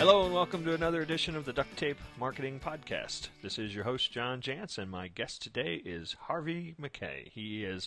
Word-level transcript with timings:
Hello 0.00 0.24
and 0.24 0.32
welcome 0.32 0.64
to 0.64 0.72
another 0.72 1.02
edition 1.02 1.36
of 1.36 1.44
the 1.44 1.52
Duct 1.52 1.76
Tape 1.76 1.98
Marketing 2.18 2.58
Podcast. 2.58 3.28
This 3.42 3.58
is 3.58 3.74
your 3.74 3.84
host, 3.84 4.10
John 4.10 4.40
Jantsch, 4.40 4.78
and 4.78 4.90
my 4.90 5.08
guest 5.08 5.42
today 5.42 5.74
is 5.84 6.16
Harvey 6.22 6.74
Mackay. 6.78 7.28
He 7.30 7.64
has 7.64 7.86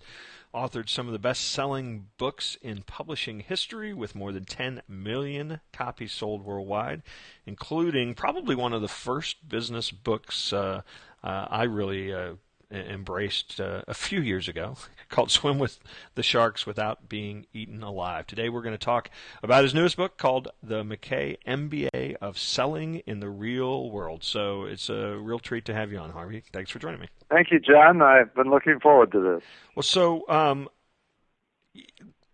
authored 0.54 0.90
some 0.90 1.08
of 1.08 1.14
the 1.14 1.18
best 1.18 1.50
selling 1.50 2.10
books 2.20 2.56
in 2.62 2.84
publishing 2.84 3.40
history 3.40 3.96
with 3.96 4.14
more 4.14 4.32
than 4.32 4.46
10 4.46 4.84
million 4.88 5.60
copies 5.72 6.12
sold 6.12 6.46
worldwide, 6.46 7.02
including 7.48 8.14
probably 8.14 8.54
one 8.54 8.74
of 8.74 8.84
the 8.84 8.88
first 8.88 9.50
business 9.50 9.90
books 9.90 10.54
uh, 10.54 10.84
uh, 11.24 11.48
I 11.50 11.64
really 11.64 12.14
uh, 12.14 12.34
embraced 12.70 13.60
uh, 13.60 13.82
a 13.88 13.96
few 13.96 14.22
years 14.22 14.48
ago 14.48 14.78
called 15.14 15.30
Swim 15.30 15.60
with 15.60 15.80
the 16.16 16.24
Sharks 16.24 16.66
Without 16.66 17.08
Being 17.08 17.46
Eaten 17.54 17.84
Alive. 17.84 18.26
Today 18.26 18.50
we're 18.50 18.64
going 18.64 18.74
to 18.74 18.84
talk 18.84 19.12
about 19.44 19.64
his 19.64 19.72
newest 19.72 19.96
book 19.96 20.18
called 20.18 20.48
The 20.64 20.84
Mackay 20.84 21.38
MBA 21.48 22.16
of 22.16 22.40
Selling 22.40 22.96
in 23.06 23.20
the 23.20 23.30
Real 23.30 23.92
World. 23.92 24.24
So 24.24 24.64
it's 24.64 24.90
a 24.90 25.16
real 25.16 25.38
treat 25.38 25.66
to 25.66 25.74
have 25.74 25.92
you 25.92 26.00
on, 26.00 26.10
Harvey. 26.10 26.44
Thanks 26.52 26.72
for 26.72 26.80
joining 26.80 27.00
me. 27.00 27.10
Thank 27.30 27.52
you, 27.52 27.60
John. 27.60 28.02
I've 28.02 28.34
been 28.34 28.50
looking 28.50 28.80
forward 28.80 29.12
to 29.12 29.20
this. 29.20 29.44
Well, 29.76 29.84
so, 29.84 30.28
um, 30.28 30.68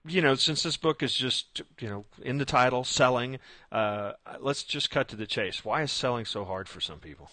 you 0.07 0.21
know, 0.21 0.35
since 0.35 0.63
this 0.63 0.77
book 0.77 1.03
is 1.03 1.13
just, 1.13 1.61
you 1.81 1.89
know, 1.89 2.05
in 2.21 2.37
the 2.37 2.45
title, 2.45 2.85
selling, 2.85 3.39
uh, 3.73 4.13
let's 4.39 4.63
just 4.63 4.89
cut 4.89 5.09
to 5.09 5.17
the 5.17 5.27
chase. 5.27 5.65
Why 5.65 5.81
is 5.81 5.91
selling 5.91 6.23
so 6.23 6.45
hard 6.45 6.69
for 6.69 6.79
some 6.79 6.99
people? 6.99 7.29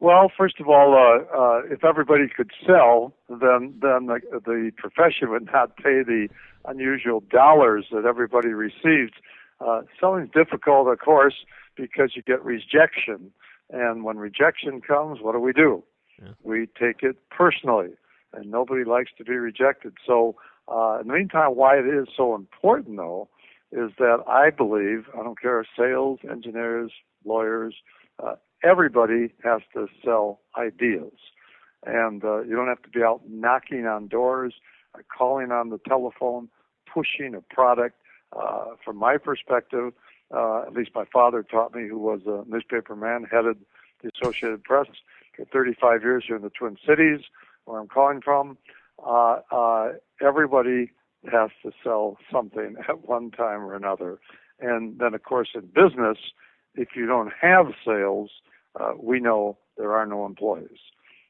Well, 0.00 0.30
first 0.36 0.60
of 0.60 0.68
all, 0.68 0.94
uh, 0.94 1.36
uh, 1.36 1.62
if 1.72 1.84
everybody 1.84 2.28
could 2.28 2.50
sell, 2.64 3.14
then 3.28 3.74
then 3.82 4.06
the, 4.06 4.20
the 4.44 4.70
profession 4.76 5.30
would 5.30 5.46
not 5.52 5.76
pay 5.76 6.02
the 6.04 6.28
unusual 6.64 7.20
dollars 7.30 7.86
that 7.90 8.04
everybody 8.04 8.48
receives. 8.48 9.12
Uh, 9.60 9.82
selling 9.98 10.24
is 10.24 10.30
difficult, 10.32 10.86
of 10.86 11.00
course, 11.00 11.34
because 11.76 12.12
you 12.14 12.22
get 12.22 12.44
rejection, 12.44 13.32
and 13.70 14.04
when 14.04 14.18
rejection 14.18 14.80
comes, 14.80 15.18
what 15.20 15.32
do 15.32 15.40
we 15.40 15.52
do? 15.52 15.82
Yeah. 16.22 16.28
We 16.44 16.66
take 16.78 17.02
it 17.02 17.16
personally, 17.30 17.90
and 18.32 18.50
nobody 18.50 18.84
likes 18.84 19.10
to 19.18 19.24
be 19.24 19.34
rejected. 19.34 19.94
So, 20.06 20.36
uh, 20.68 20.98
in 21.00 21.08
the 21.08 21.14
meantime, 21.14 21.56
why 21.56 21.76
it 21.76 21.86
is 21.86 22.06
so 22.16 22.36
important, 22.36 22.98
though, 22.98 23.28
is 23.72 23.90
that 23.98 24.18
I 24.28 24.50
believe 24.50 25.06
I 25.18 25.24
don't 25.24 25.40
care 25.40 25.64
sales, 25.76 26.20
engineers, 26.30 26.92
lawyers, 27.24 27.74
uh, 28.22 28.36
everybody 28.64 29.32
has 29.44 29.62
to 29.74 29.86
sell 30.04 30.40
ideas. 30.56 31.12
And 31.86 32.24
uh, 32.24 32.42
you 32.42 32.56
don't 32.56 32.68
have 32.68 32.82
to 32.82 32.88
be 32.88 33.02
out 33.02 33.22
knocking 33.28 33.86
on 33.86 34.08
doors, 34.08 34.54
uh, 34.94 35.02
calling 35.16 35.52
on 35.52 35.70
the 35.70 35.78
telephone, 35.86 36.48
pushing 36.92 37.34
a 37.34 37.54
product. 37.54 37.96
Uh, 38.36 38.76
from 38.84 38.96
my 38.96 39.16
perspective, 39.16 39.92
uh, 40.34 40.62
at 40.66 40.74
least 40.74 40.90
my 40.94 41.04
father 41.10 41.42
taught 41.42 41.74
me, 41.74 41.88
who 41.88 41.98
was 41.98 42.20
a 42.26 42.44
newspaper 42.48 42.94
man, 42.94 43.24
headed 43.30 43.56
the 44.02 44.10
Associated 44.14 44.62
Press 44.64 44.86
for 45.36 45.44
35 45.46 46.02
years 46.02 46.24
here 46.26 46.36
in 46.36 46.42
the 46.42 46.50
Twin 46.50 46.76
Cities, 46.86 47.20
where 47.64 47.80
I'm 47.80 47.88
calling 47.88 48.20
from. 48.20 48.58
Uh, 49.04 49.38
uh, 49.50 49.92
everybody 50.20 50.90
has 51.30 51.50
to 51.62 51.70
sell 51.82 52.18
something 52.30 52.76
at 52.88 53.08
one 53.08 53.30
time 53.30 53.60
or 53.60 53.74
another. 53.74 54.18
And 54.60 54.98
then, 54.98 55.14
of 55.14 55.22
course, 55.22 55.50
in 55.54 55.66
business, 55.66 56.18
if 56.74 56.88
you 56.96 57.06
don't 57.06 57.32
have 57.40 57.66
sales, 57.84 58.30
uh, 58.78 58.92
we 59.00 59.20
know 59.20 59.58
there 59.76 59.92
are 59.92 60.06
no 60.06 60.26
employees. 60.26 60.78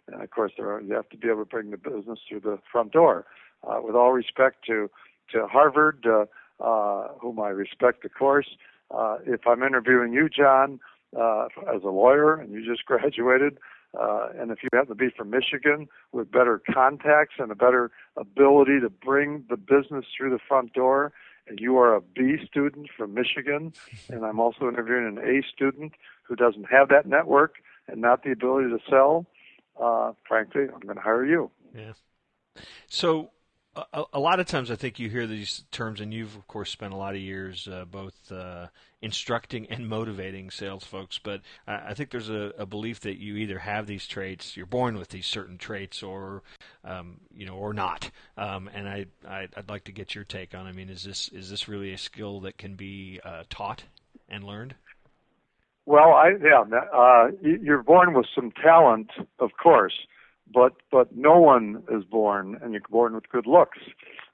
And 0.07 0.23
of 0.23 0.31
course, 0.31 0.53
there 0.57 0.73
are, 0.73 0.81
you 0.81 0.95
have 0.95 1.09
to 1.11 1.17
be 1.17 1.29
able 1.29 1.45
to 1.45 1.45
bring 1.45 1.71
the 1.71 1.77
business 1.77 2.19
through 2.29 2.41
the 2.41 2.59
front 2.71 2.93
door. 2.93 3.27
Uh, 3.67 3.81
with 3.83 3.97
all 3.97 4.13
respect 4.13 4.65
to 4.67 4.89
to 5.33 5.47
Harvard, 5.47 6.07
uh, 6.07 6.25
uh, 6.65 7.09
whom 7.21 7.41
I 7.41 7.49
respect, 7.49 8.05
of 8.05 8.15
course, 8.15 8.47
uh, 8.91 9.19
if 9.27 9.47
I'm 9.47 9.63
interviewing 9.63 10.13
you, 10.13 10.29
John, 10.29 10.81
uh, 11.19 11.47
as 11.75 11.83
a 11.85 11.91
lawyer, 11.91 12.35
and 12.35 12.53
you 12.53 12.65
just 12.65 12.85
graduated, 12.87 13.59
uh, 13.99 14.29
and 14.39 14.51
if 14.51 14.59
you 14.63 14.69
happen 14.73 14.89
to 14.89 14.95
be 14.95 15.09
from 15.15 15.31
Michigan 15.31 15.89
with 16.13 16.31
better 16.31 16.61
contacts 16.73 17.35
and 17.39 17.51
a 17.51 17.55
better 17.55 17.91
ability 18.17 18.81
to 18.81 18.91
bring 18.91 19.45
the 19.49 19.57
business 19.57 20.05
through 20.17 20.31
the 20.31 20.39
front 20.47 20.73
door, 20.73 21.13
you 21.57 21.79
are 21.79 21.95
a 21.95 22.01
B 22.01 22.37
student 22.47 22.89
from 22.97 23.15
Michigan, 23.15 23.73
and 24.09 24.25
I'm 24.25 24.41
also 24.41 24.69
interviewing 24.69 25.07
an 25.07 25.19
A 25.19 25.43
student 25.53 25.93
who 26.25 26.37
doesn't 26.37 26.65
have 26.65 26.89
that 26.91 27.07
network 27.07 27.57
and 27.87 28.01
not 28.01 28.23
the 28.23 28.33
ability 28.33 28.69
to 28.69 28.79
sell, 28.89 29.27
uh, 29.81 30.13
frankly, 30.27 30.63
I'm 30.63 30.81
going 30.81 30.97
to 30.97 31.03
hire 31.03 31.25
you. 31.25 31.51
Yeah. 31.75 31.93
So 32.89 33.31
a, 33.93 34.05
a, 34.15 34.21
lot 34.21 34.41
of 34.41 34.47
times 34.47 34.71
I 34.71 34.77
think 34.77 34.99
you 34.99 35.09
hear 35.09 35.27
these 35.27 35.65
terms, 35.71 36.01
and 36.01 36.13
you've 36.13 36.37
of 36.37 36.47
course 36.47 36.71
spent 36.71 36.93
a 36.93 36.97
lot 36.97 37.15
of 37.15 37.21
years 37.21 37.69
uh, 37.69 37.85
both 37.85 38.31
uh, 38.33 38.69
instructing 39.03 39.67
and 39.71 39.89
motivating 39.89 40.51
sales 40.51 40.85
folks. 40.85 41.19
But 41.19 41.43
I, 41.67 41.89
I 41.89 41.95
think 41.95 42.11
there's 42.11 42.31
a, 42.31 42.53
a, 42.59 42.67
belief 42.67 43.01
that 43.01 43.19
you 43.19 43.37
either 43.37 43.59
have 43.59 43.87
these 43.87 44.07
traits, 44.07 44.57
you're 44.57 44.67
born 44.67 44.99
with 44.99 45.09
these 45.09 45.27
certain 45.27 45.59
traits, 45.59 46.03
or 46.03 46.43
um, 46.85 47.21
you 47.35 47.47
know, 47.47 47.55
or 47.55 47.73
not. 47.73 48.11
Um, 48.37 48.71
and 48.73 48.89
I, 48.89 49.07
I 49.27 49.49
would 49.57 49.69
like 49.69 49.85
to 49.85 49.93
get 49.93 50.15
your 50.15 50.25
take 50.25 50.55
on. 50.55 50.67
I 50.67 50.73
mean, 50.73 50.89
is 50.89 51.03
this 51.03 51.29
is 51.29 51.51
this 51.51 51.69
really 51.69 51.93
a 51.93 51.99
skill 51.99 52.41
that 52.41 52.59
can 52.59 52.75
be 52.75 53.21
uh, 53.25 53.45
taught 53.51 53.85
and 54.29 54.45
learned? 54.45 54.75
Well, 55.87 56.13
I 56.13 56.33
yeah, 56.43 56.65
uh, 56.95 57.29
you're 57.41 57.83
born 57.83 58.13
with 58.15 58.27
some 58.35 58.53
talent, 58.63 59.11
of 59.39 59.51
course 59.63 59.95
but 60.53 60.75
but 60.91 61.15
no 61.17 61.39
one 61.39 61.83
is 61.91 62.05
born, 62.05 62.59
and 62.63 62.73
you're 62.73 62.83
born 62.91 63.15
with 63.15 63.29
good 63.29 63.47
looks, 63.47 63.79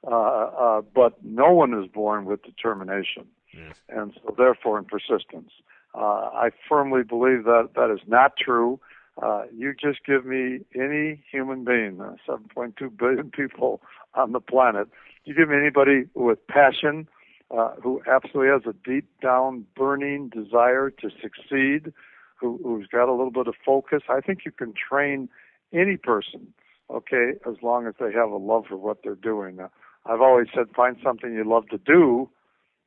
uh, 0.06 0.14
uh, 0.14 0.82
but 0.94 1.22
no 1.24 1.52
one 1.52 1.74
is 1.74 1.88
born 1.90 2.24
with 2.24 2.42
determination, 2.42 3.26
yes. 3.52 3.76
and 3.88 4.12
so 4.22 4.34
therefore 4.36 4.78
in 4.78 4.84
persistence. 4.84 5.50
Uh, 5.94 6.28
I 6.34 6.50
firmly 6.68 7.04
believe 7.04 7.44
that 7.44 7.70
that 7.76 7.90
is 7.90 8.00
not 8.06 8.36
true. 8.36 8.80
Uh, 9.22 9.44
you 9.56 9.74
just 9.80 10.04
give 10.04 10.26
me 10.26 10.60
any 10.74 11.22
human 11.30 11.64
being, 11.64 12.00
uh, 12.00 12.16
7.2 12.28 12.96
billion 12.96 13.30
people 13.30 13.80
on 14.14 14.32
the 14.32 14.40
planet. 14.40 14.88
You 15.24 15.34
give 15.34 15.48
me 15.48 15.56
anybody 15.56 16.06
with 16.14 16.44
passion, 16.48 17.08
uh, 17.50 17.74
who 17.82 18.02
absolutely 18.10 18.50
has 18.50 18.62
a 18.66 18.88
deep 18.88 19.06
down 19.20 19.66
burning 19.76 20.30
desire 20.30 20.90
to 20.90 21.10
succeed, 21.22 21.92
who, 22.36 22.58
who's 22.64 22.88
got 22.88 23.08
a 23.08 23.12
little 23.12 23.30
bit 23.30 23.46
of 23.46 23.54
focus. 23.64 24.02
I 24.08 24.20
think 24.20 24.40
you 24.44 24.50
can 24.50 24.74
train 24.74 25.28
any 25.72 25.96
person, 25.96 26.52
okay, 26.90 27.32
as 27.46 27.54
long 27.62 27.86
as 27.86 27.94
they 27.98 28.12
have 28.12 28.30
a 28.30 28.36
love 28.36 28.64
for 28.68 28.76
what 28.76 28.98
they're 29.02 29.14
doing. 29.14 29.56
Now, 29.56 29.70
I've 30.06 30.20
always 30.20 30.48
said 30.54 30.66
find 30.76 30.96
something 31.02 31.32
you 31.32 31.44
love 31.44 31.68
to 31.68 31.78
do, 31.78 32.28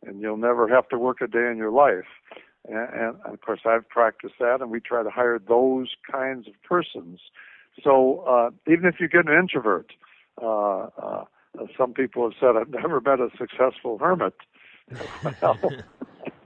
and 0.05 0.21
you'll 0.21 0.37
never 0.37 0.67
have 0.67 0.87
to 0.89 0.97
work 0.97 1.21
a 1.21 1.27
day 1.27 1.49
in 1.51 1.57
your 1.57 1.71
life. 1.71 2.05
And, 2.67 2.89
and, 2.93 3.15
of 3.25 3.41
course, 3.41 3.61
I've 3.65 3.87
practiced 3.89 4.35
that, 4.39 4.61
and 4.61 4.69
we 4.69 4.79
try 4.79 5.03
to 5.03 5.09
hire 5.09 5.39
those 5.39 5.89
kinds 6.09 6.47
of 6.47 6.53
persons. 6.63 7.19
So 7.83 8.23
uh, 8.27 8.49
even 8.71 8.85
if 8.85 8.95
you 8.99 9.07
get 9.07 9.27
an 9.27 9.37
introvert, 9.37 9.93
uh, 10.41 10.87
uh, 11.01 11.23
some 11.77 11.93
people 11.93 12.23
have 12.23 12.33
said, 12.39 12.59
I've 12.59 12.69
never 12.69 13.01
met 13.01 13.19
a 13.19 13.29
successful 13.37 13.97
hermit. 13.97 14.35
well, 15.41 15.59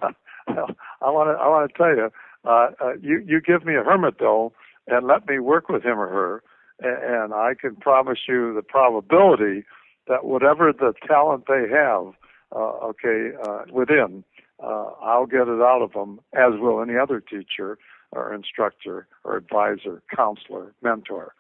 I 0.47 1.09
want 1.09 1.29
to 1.29 1.41
I 1.41 1.47
want 1.47 1.71
to 1.71 1.77
tell 1.77 1.95
you, 1.95 2.09
uh, 2.45 2.67
uh, 2.83 2.93
you 3.01 3.23
you 3.25 3.41
give 3.41 3.65
me 3.65 3.75
a 3.75 3.83
hermit 3.83 4.15
though, 4.19 4.53
and 4.91 5.07
let 5.07 5.27
me 5.27 5.39
work 5.39 5.69
with 5.69 5.83
him 5.83 5.99
or 5.99 6.09
her, 6.09 6.43
and 6.79 7.33
I 7.33 7.53
can 7.59 7.75
promise 7.75 8.19
you 8.27 8.53
the 8.53 8.61
probability 8.61 9.63
that 10.07 10.25
whatever 10.25 10.73
the 10.73 10.93
talent 11.07 11.45
they 11.47 11.67
have, 11.69 12.13
uh, 12.55 12.89
okay, 12.89 13.31
uh, 13.43 13.63
within, 13.71 14.23
uh, 14.61 14.89
I'll 15.01 15.25
get 15.25 15.47
it 15.47 15.61
out 15.61 15.81
of 15.81 15.93
them, 15.93 16.19
as 16.33 16.59
will 16.59 16.81
any 16.81 16.97
other 16.97 17.21
teacher 17.21 17.77
or 18.11 18.33
instructor 18.33 19.07
or 19.23 19.37
advisor, 19.37 20.01
counselor, 20.13 20.73
mentor. 20.81 21.33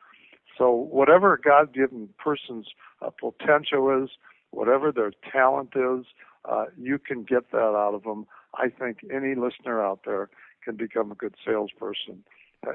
So 0.57 0.71
whatever 0.71 1.33
a 1.33 1.41
God-given 1.41 2.09
person's 2.17 2.67
uh, 3.01 3.09
potential 3.09 4.03
is, 4.03 4.09
whatever 4.51 4.91
their 4.91 5.11
talent 5.31 5.73
is, 5.75 6.05
uh, 6.49 6.65
you 6.77 6.97
can 6.97 7.23
get 7.23 7.51
that 7.51 7.57
out 7.57 7.93
of 7.93 8.03
them. 8.03 8.25
I 8.55 8.69
think 8.69 8.99
any 9.13 9.35
listener 9.35 9.83
out 9.83 10.01
there 10.05 10.29
can 10.63 10.75
become 10.75 11.11
a 11.11 11.15
good 11.15 11.35
salesperson. 11.45 12.23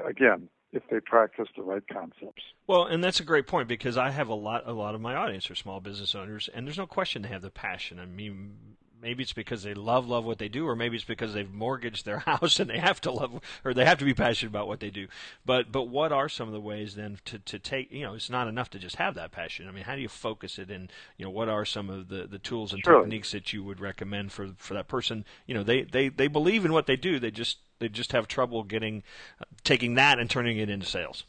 Again, 0.05 0.49
if 0.73 0.83
they 0.89 0.99
practice 0.99 1.47
the 1.55 1.63
right 1.63 1.83
concepts. 1.91 2.43
Well, 2.67 2.85
and 2.85 3.03
that's 3.03 3.19
a 3.19 3.23
great 3.23 3.47
point 3.47 3.67
because 3.67 3.97
I 3.97 4.11
have 4.11 4.27
a 4.27 4.35
lot 4.35 4.63
a 4.65 4.73
lot 4.73 4.95
of 4.95 5.01
my 5.01 5.15
audience 5.15 5.49
are 5.49 5.55
small 5.55 5.79
business 5.79 6.13
owners 6.15 6.49
and 6.53 6.67
there's 6.67 6.77
no 6.77 6.87
question 6.87 7.21
they 7.21 7.29
have 7.29 7.41
the 7.41 7.49
passion. 7.49 7.99
I 7.99 8.05
mean 8.05 8.57
maybe 9.01 9.21
it's 9.21 9.33
because 9.33 9.63
they 9.63 9.73
love 9.73 10.07
love 10.07 10.25
what 10.25 10.39
they 10.39 10.49
do 10.49 10.67
or 10.67 10.75
maybe 10.75 10.95
it's 10.95 11.05
because 11.05 11.33
they've 11.33 11.53
mortgaged 11.53 12.05
their 12.05 12.19
house 12.25 12.59
and 12.59 12.69
they 12.69 12.79
have 12.79 12.99
to 13.01 13.11
love 13.11 13.39
or 13.63 13.73
they 13.73 13.85
have 13.85 13.99
to 13.99 14.05
be 14.05 14.13
passionate 14.13 14.49
about 14.49 14.67
what 14.67 14.79
they 14.79 14.89
do. 14.89 15.07
But 15.45 15.71
but 15.71 15.83
what 15.83 16.11
are 16.11 16.27
some 16.27 16.47
of 16.47 16.53
the 16.53 16.59
ways 16.59 16.95
then 16.95 17.19
to 17.25 17.39
to 17.39 17.59
take, 17.59 17.91
you 17.91 18.03
know, 18.03 18.13
it's 18.13 18.29
not 18.29 18.47
enough 18.47 18.69
to 18.71 18.79
just 18.79 18.97
have 18.97 19.15
that 19.15 19.31
passion. 19.31 19.67
I 19.67 19.71
mean, 19.71 19.83
how 19.83 19.95
do 19.95 20.01
you 20.01 20.09
focus 20.09 20.59
it 20.59 20.69
and, 20.69 20.91
you 21.17 21.25
know, 21.25 21.31
what 21.31 21.49
are 21.49 21.65
some 21.65 21.89
of 21.89 22.09
the 22.09 22.27
the 22.27 22.39
tools 22.39 22.73
and 22.73 22.83
techniques 22.83 23.31
that 23.31 23.53
you 23.53 23.63
would 23.63 23.79
recommend 23.79 24.31
for 24.31 24.49
for 24.57 24.73
that 24.73 24.87
person? 24.87 25.25
You 25.45 25.53
know, 25.53 25.63
they 25.63 25.83
they 25.83 26.09
they 26.09 26.27
believe 26.27 26.65
in 26.65 26.73
what 26.73 26.87
they 26.87 26.97
do. 26.97 27.19
They 27.19 27.31
just 27.31 27.59
they 27.79 27.89
just 27.89 28.11
have 28.11 28.27
trouble 28.27 28.63
getting 28.63 29.03
uh, 29.41 29.45
taking 29.63 29.95
that 29.95 30.19
and 30.19 30.29
turning 30.29 30.57
it 30.57 30.69
into 30.69 30.85
sales. 30.85 31.23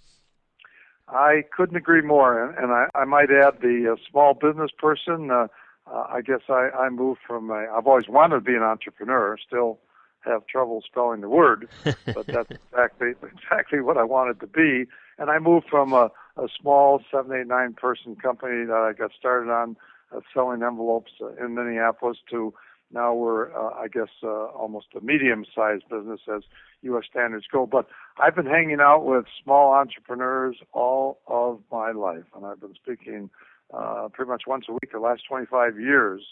I 1.08 1.44
couldn't 1.56 1.76
agree 1.76 2.02
more, 2.02 2.44
and, 2.44 2.56
and 2.58 2.72
I, 2.72 2.86
I 2.94 3.04
might 3.04 3.30
add 3.30 3.60
the 3.62 3.92
uh, 3.92 3.96
small 4.10 4.34
business 4.34 4.70
person. 4.76 5.30
Uh, 5.30 5.48
uh, 5.90 6.06
I 6.10 6.20
guess 6.20 6.40
I, 6.48 6.68
I 6.78 6.90
moved 6.90 7.20
from 7.26 7.50
a. 7.50 7.66
I've 7.74 7.86
always 7.86 8.08
wanted 8.08 8.36
to 8.36 8.40
be 8.42 8.54
an 8.54 8.62
entrepreneur. 8.62 9.36
Still 9.46 9.78
have 10.20 10.46
trouble 10.46 10.82
spelling 10.86 11.20
the 11.20 11.28
word, 11.28 11.68
but 11.84 12.26
that's 12.26 12.50
exactly 12.50 13.12
exactly 13.22 13.80
what 13.80 13.96
I 13.96 14.04
wanted 14.04 14.40
to 14.40 14.46
be. 14.46 14.86
And 15.18 15.30
I 15.30 15.38
moved 15.38 15.66
from 15.70 15.92
a, 15.92 16.10
a 16.36 16.48
small 16.60 17.02
seven, 17.10 17.32
eight, 17.38 17.46
nine 17.46 17.72
person 17.72 18.16
company 18.16 18.66
that 18.66 18.76
I 18.76 18.92
got 18.92 19.12
started 19.18 19.50
on 19.50 19.76
uh, 20.14 20.20
selling 20.34 20.62
envelopes 20.62 21.12
uh, 21.20 21.32
in 21.42 21.54
Minneapolis 21.54 22.18
to 22.30 22.52
now 22.93 23.14
we're, 23.14 23.55
uh, 23.55 23.75
I 23.75 23.88
guess, 23.88 24.08
uh, 24.23 24.46
almost 24.46 24.87
a 24.96 25.05
medium-sized 25.05 25.85
business 25.90 26.20
as 26.35 26.43
U.S. 26.82 27.05
standards 27.11 27.46
go. 27.50 27.67
But 27.67 27.87
I've 28.19 28.35
been 28.35 28.46
hanging 28.46 28.81
out 28.81 29.05
with 29.05 29.26
small 29.43 29.75
entrepreneurs 29.75 30.56
all 30.73 31.20
of 31.26 31.61
my 31.70 31.93
life, 31.93 32.25
and 32.35 32.46
I've 32.46 32.61
been 32.61 32.75
speaking 32.75 33.31
uh, 33.73 34.08
pretty 34.12 34.31
much 34.31 34.44
once 34.46 34.67
a 34.69 34.73
week 34.73 34.93
the 34.93 35.00
last 35.00 35.23
25 35.29 35.79
years. 35.79 36.23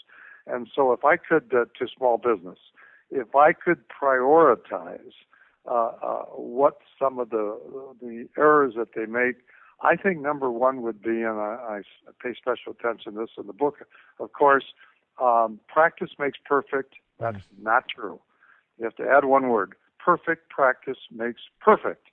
And 0.47 0.67
so, 0.73 0.93
if 0.93 1.03
I 1.05 1.17
could 1.17 1.53
uh, 1.53 1.65
to 1.77 1.87
small 1.95 2.17
business, 2.17 2.57
if 3.11 3.35
I 3.35 3.53
could 3.53 3.79
prioritize 3.89 5.13
uh, 5.69 5.91
uh, 6.01 6.23
what 6.35 6.79
some 6.97 7.19
of 7.19 7.29
the 7.29 7.59
the 8.01 8.27
errors 8.37 8.73
that 8.77 8.95
they 8.95 9.05
make, 9.05 9.35
I 9.81 9.95
think 9.95 10.21
number 10.21 10.49
one 10.49 10.81
would 10.81 11.01
be, 11.01 11.21
and 11.21 11.39
I, 11.39 11.81
I 12.07 12.11
pay 12.23 12.33
special 12.33 12.71
attention 12.71 13.13
to 13.13 13.19
this 13.19 13.29
in 13.37 13.47
the 13.47 13.53
book, 13.53 13.85
of 14.19 14.31
course, 14.31 14.63
um, 15.21 15.59
practice 15.67 16.11
makes 16.19 16.37
perfect. 16.45 16.95
That's 17.19 17.37
mm. 17.37 17.63
not 17.63 17.85
true. 17.87 18.19
You 18.77 18.85
have 18.85 18.95
to 18.95 19.03
add 19.03 19.25
one 19.25 19.49
word. 19.49 19.75
Perfect 20.03 20.49
practice 20.49 20.97
makes 21.11 21.41
perfect. 21.59 22.07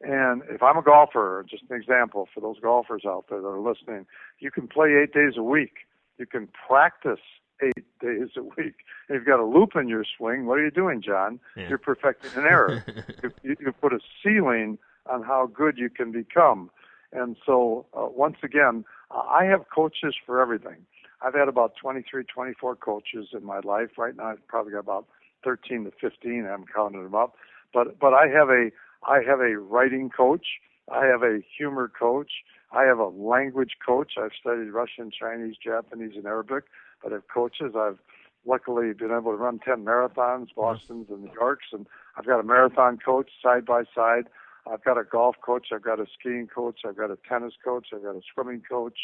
And 0.00 0.42
if 0.50 0.62
I'm 0.62 0.76
a 0.76 0.82
golfer, 0.82 1.44
just 1.48 1.64
an 1.70 1.76
example 1.76 2.28
for 2.32 2.40
those 2.40 2.58
golfers 2.60 3.02
out 3.06 3.26
there 3.30 3.40
that 3.40 3.46
are 3.46 3.60
listening, 3.60 4.06
you 4.38 4.50
can 4.50 4.68
play 4.68 4.94
eight 5.02 5.12
days 5.12 5.34
a 5.36 5.42
week. 5.42 5.86
You 6.18 6.26
can 6.26 6.48
practice 6.68 7.20
eight 7.62 7.84
days 8.00 8.28
a 8.36 8.42
week. 8.42 8.74
If 9.08 9.10
you've 9.10 9.26
got 9.26 9.40
a 9.40 9.46
loop 9.46 9.70
in 9.76 9.88
your 9.88 10.04
swing, 10.16 10.46
what 10.46 10.58
are 10.58 10.64
you 10.64 10.70
doing, 10.70 11.02
John? 11.02 11.40
Yeah. 11.56 11.68
You're 11.68 11.78
perfecting 11.78 12.32
an 12.36 12.44
error. 12.44 12.84
you, 13.42 13.56
you 13.58 13.72
put 13.72 13.92
a 13.92 14.00
ceiling 14.22 14.78
on 15.06 15.22
how 15.22 15.46
good 15.46 15.78
you 15.78 15.88
can 15.88 16.12
become. 16.12 16.70
And 17.12 17.36
so, 17.46 17.86
uh, 17.96 18.06
once 18.08 18.36
again, 18.42 18.84
I 19.10 19.44
have 19.44 19.66
coaches 19.74 20.14
for 20.26 20.40
everything. 20.40 20.86
I've 21.24 21.34
had 21.34 21.48
about 21.48 21.74
23, 21.80 22.24
24 22.24 22.76
coaches 22.76 23.28
in 23.32 23.44
my 23.44 23.60
life. 23.60 23.90
Right 23.96 24.14
now, 24.14 24.26
I've 24.26 24.46
probably 24.46 24.72
got 24.72 24.80
about 24.80 25.06
13 25.42 25.84
to 25.84 25.92
15. 26.00 26.44
I 26.44 26.50
haven't 26.50 26.72
counted 26.74 27.04
them 27.04 27.14
up. 27.14 27.34
But 27.72 27.98
but 27.98 28.12
I 28.12 28.28
have 28.28 28.50
a 28.50 28.70
I 29.08 29.20
have 29.26 29.40
a 29.40 29.58
writing 29.58 30.10
coach. 30.10 30.46
I 30.92 31.06
have 31.06 31.22
a 31.22 31.40
humor 31.56 31.90
coach. 31.98 32.30
I 32.72 32.84
have 32.84 32.98
a 32.98 33.08
language 33.08 33.76
coach. 33.84 34.12
I've 34.22 34.32
studied 34.38 34.70
Russian, 34.70 35.10
Chinese, 35.10 35.56
Japanese, 35.62 36.12
and 36.16 36.26
Arabic. 36.26 36.64
But 37.02 37.12
I 37.12 37.16
have 37.16 37.28
coaches. 37.32 37.72
I've 37.76 37.98
luckily 38.46 38.92
been 38.92 39.10
able 39.10 39.32
to 39.32 39.38
run 39.38 39.58
10 39.58 39.84
marathons, 39.84 40.48
Boston's 40.54 41.08
and 41.08 41.22
New 41.22 41.30
York's, 41.32 41.68
and 41.72 41.86
I've 42.16 42.26
got 42.26 42.40
a 42.40 42.42
marathon 42.42 42.98
coach 42.98 43.30
side 43.42 43.64
by 43.64 43.84
side. 43.94 44.24
I've 44.70 44.84
got 44.84 44.98
a 44.98 45.04
golf 45.04 45.36
coach. 45.44 45.68
I've 45.72 45.82
got 45.82 46.00
a 46.00 46.06
skiing 46.18 46.48
coach. 46.54 46.80
I've 46.86 46.96
got 46.96 47.10
a 47.10 47.18
tennis 47.28 47.54
coach. 47.62 47.88
I've 47.94 48.02
got 48.02 48.16
a 48.16 48.22
swimming 48.32 48.62
coach. 48.68 48.98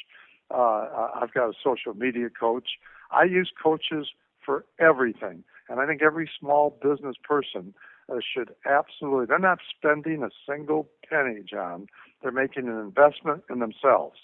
Uh, 0.50 1.08
I've 1.14 1.32
got 1.32 1.48
a 1.48 1.52
social 1.62 1.94
media 1.94 2.28
coach. 2.28 2.70
I 3.10 3.24
use 3.24 3.50
coaches 3.62 4.08
for 4.44 4.64
everything. 4.78 5.44
And 5.68 5.80
I 5.80 5.86
think 5.86 6.02
every 6.02 6.28
small 6.38 6.76
business 6.82 7.16
person 7.22 7.74
uh, 8.10 8.16
should 8.18 8.54
absolutely, 8.66 9.26
they're 9.26 9.38
not 9.38 9.60
spending 9.76 10.22
a 10.22 10.30
single 10.48 10.88
penny, 11.08 11.42
John. 11.48 11.86
They're 12.22 12.32
making 12.32 12.66
an 12.68 12.78
investment 12.78 13.44
in 13.48 13.60
themselves. 13.60 14.18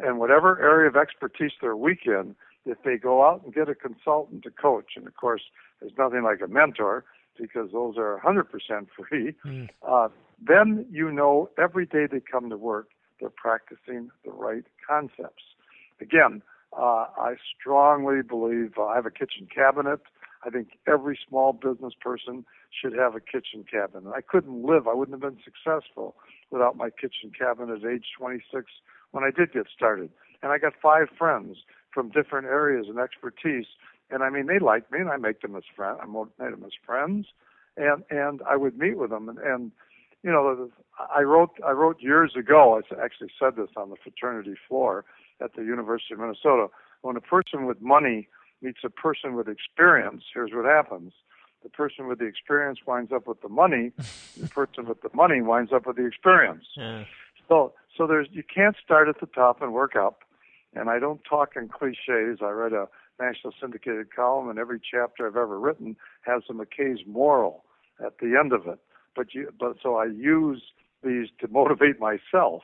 And 0.00 0.18
whatever 0.18 0.60
area 0.60 0.88
of 0.88 0.96
expertise 0.96 1.52
they're 1.60 1.76
weak 1.76 2.06
in, 2.06 2.34
if 2.64 2.78
they 2.84 2.96
go 2.96 3.26
out 3.26 3.44
and 3.44 3.54
get 3.54 3.68
a 3.68 3.74
consultant 3.74 4.44
to 4.44 4.50
coach, 4.50 4.92
and 4.96 5.06
of 5.06 5.16
course, 5.16 5.42
there's 5.80 5.92
nothing 5.98 6.22
like 6.22 6.40
a 6.44 6.48
mentor 6.48 7.04
because 7.38 7.70
those 7.72 7.96
are 7.96 8.20
100% 8.24 8.44
free, 9.08 9.34
mm. 9.44 9.68
uh, 9.86 10.08
then 10.46 10.86
you 10.90 11.10
know 11.10 11.50
every 11.58 11.86
day 11.86 12.06
they 12.10 12.20
come 12.20 12.50
to 12.50 12.56
work, 12.56 12.88
they're 13.20 13.30
practicing 13.30 14.10
the 14.24 14.30
right 14.30 14.64
concepts. 14.86 15.42
Again, 16.00 16.42
uh, 16.76 17.06
I 17.16 17.34
strongly 17.58 18.22
believe 18.22 18.74
uh, 18.78 18.84
I 18.86 18.96
have 18.96 19.06
a 19.06 19.10
kitchen 19.10 19.48
cabinet. 19.52 20.00
I 20.44 20.50
think 20.50 20.78
every 20.86 21.18
small 21.28 21.52
business 21.52 21.94
person 22.00 22.44
should 22.70 22.92
have 22.92 23.14
a 23.14 23.20
kitchen 23.20 23.64
cabinet. 23.70 24.12
I 24.14 24.20
couldn't 24.20 24.64
live, 24.64 24.86
I 24.86 24.94
wouldn't 24.94 25.20
have 25.20 25.32
been 25.32 25.42
successful 25.42 26.14
without 26.50 26.76
my 26.76 26.90
kitchen 26.90 27.32
cabinet 27.36 27.82
at 27.82 27.90
age 27.90 28.06
26 28.16 28.66
when 29.10 29.24
I 29.24 29.30
did 29.30 29.52
get 29.52 29.66
started. 29.74 30.10
And 30.42 30.52
I 30.52 30.58
got 30.58 30.74
five 30.80 31.08
friends 31.16 31.58
from 31.92 32.10
different 32.10 32.46
areas 32.46 32.86
and 32.88 32.98
expertise. 32.98 33.66
And 34.10 34.22
I 34.22 34.30
mean, 34.30 34.46
they 34.46 34.58
like 34.58 34.90
me, 34.92 35.00
and 35.00 35.10
I 35.10 35.16
make 35.16 35.42
them 35.42 35.56
as 35.56 35.64
friends. 35.74 35.98
I 36.00 36.06
made 36.06 36.52
them 36.52 36.64
as 36.64 36.72
friends, 36.86 37.26
and 37.76 38.04
and 38.10 38.40
I 38.48 38.56
would 38.56 38.78
meet 38.78 38.96
with 38.96 39.10
them. 39.10 39.28
And, 39.28 39.38
and 39.38 39.72
you 40.22 40.30
know, 40.30 40.70
I 41.14 41.22
wrote 41.22 41.50
I 41.66 41.72
wrote 41.72 42.00
years 42.00 42.34
ago. 42.38 42.80
I 42.80 43.04
actually 43.04 43.30
said 43.38 43.56
this 43.56 43.68
on 43.76 43.90
the 43.90 43.96
fraternity 44.02 44.54
floor 44.68 45.04
at 45.42 45.54
the 45.54 45.62
University 45.62 46.14
of 46.14 46.20
Minnesota. 46.20 46.68
When 47.02 47.16
a 47.16 47.20
person 47.20 47.66
with 47.66 47.80
money 47.80 48.28
meets 48.60 48.80
a 48.84 48.90
person 48.90 49.34
with 49.34 49.48
experience, 49.48 50.24
here's 50.32 50.50
what 50.52 50.64
happens. 50.64 51.12
The 51.62 51.68
person 51.68 52.06
with 52.06 52.18
the 52.18 52.26
experience 52.26 52.80
winds 52.86 53.12
up 53.12 53.26
with 53.26 53.40
the 53.40 53.48
money. 53.48 53.92
the 54.40 54.48
person 54.48 54.86
with 54.86 55.02
the 55.02 55.10
money 55.14 55.42
winds 55.42 55.72
up 55.72 55.86
with 55.86 55.96
the 55.96 56.06
experience. 56.06 56.64
Yeah. 56.76 57.04
So, 57.48 57.72
so 57.96 58.06
there's 58.06 58.28
you 58.30 58.42
can't 58.42 58.76
start 58.82 59.08
at 59.08 59.20
the 59.20 59.26
top 59.26 59.62
and 59.62 59.72
work 59.72 59.96
up. 59.96 60.20
And 60.74 60.90
I 60.90 60.98
don't 60.98 61.20
talk 61.28 61.56
in 61.56 61.68
cliches. 61.68 62.38
I 62.42 62.50
read 62.50 62.72
a 62.72 62.88
national 63.20 63.52
syndicated 63.60 64.14
column, 64.14 64.48
and 64.48 64.58
every 64.58 64.80
chapter 64.80 65.26
I've 65.26 65.36
ever 65.36 65.58
written 65.58 65.96
has 66.22 66.42
a 66.48 66.54
Mackay's 66.54 67.06
moral 67.06 67.64
at 68.04 68.18
the 68.18 68.36
end 68.38 68.52
of 68.52 68.66
it. 68.66 68.78
But 69.16 69.34
you, 69.34 69.52
but 69.58 69.76
so 69.82 69.96
I 69.96 70.04
use 70.04 70.62
these 71.02 71.28
to 71.40 71.48
motivate 71.48 71.98
myself 72.32 72.62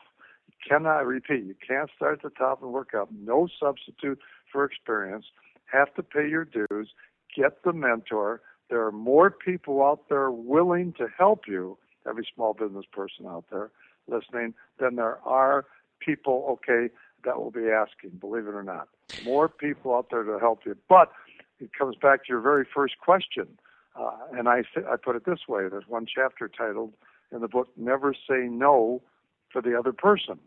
cannot 0.66 1.06
repeat. 1.06 1.44
You 1.44 1.54
can't 1.66 1.90
start 1.94 2.14
at 2.18 2.22
the 2.22 2.30
top 2.30 2.62
and 2.62 2.72
work 2.72 2.94
up. 2.94 3.08
No 3.12 3.48
substitute 3.60 4.18
for 4.50 4.64
experience. 4.64 5.26
Have 5.66 5.94
to 5.94 6.02
pay 6.02 6.28
your 6.28 6.44
dues. 6.44 6.90
Get 7.36 7.62
the 7.64 7.72
mentor. 7.72 8.40
There 8.70 8.84
are 8.86 8.92
more 8.92 9.30
people 9.30 9.82
out 9.84 10.08
there 10.08 10.30
willing 10.30 10.94
to 10.98 11.06
help 11.18 11.46
you, 11.46 11.76
every 12.08 12.26
small 12.34 12.54
business 12.54 12.86
person 12.90 13.26
out 13.26 13.44
there 13.50 13.70
listening, 14.08 14.54
than 14.78 14.96
there 14.96 15.18
are 15.24 15.66
people, 16.00 16.46
okay, 16.50 16.92
that 17.24 17.38
will 17.38 17.50
be 17.50 17.68
asking, 17.68 18.18
believe 18.20 18.46
it 18.46 18.54
or 18.54 18.62
not. 18.62 18.88
More 19.24 19.48
people 19.48 19.94
out 19.94 20.08
there 20.10 20.22
to 20.22 20.38
help 20.38 20.60
you. 20.66 20.76
But 20.88 21.10
it 21.60 21.70
comes 21.72 21.96
back 21.96 22.24
to 22.24 22.28
your 22.28 22.40
very 22.40 22.66
first 22.72 22.98
question. 22.98 23.48
Uh, 23.98 24.10
and 24.32 24.48
I, 24.48 24.64
I 24.90 24.96
put 24.96 25.16
it 25.16 25.24
this 25.24 25.40
way 25.48 25.68
there's 25.68 25.88
one 25.88 26.06
chapter 26.12 26.48
titled 26.48 26.92
in 27.32 27.40
the 27.40 27.48
book, 27.48 27.68
Never 27.76 28.12
Say 28.12 28.48
No 28.48 29.02
for 29.54 29.62
the 29.62 29.78
Other 29.78 29.94
Person. 29.94 30.38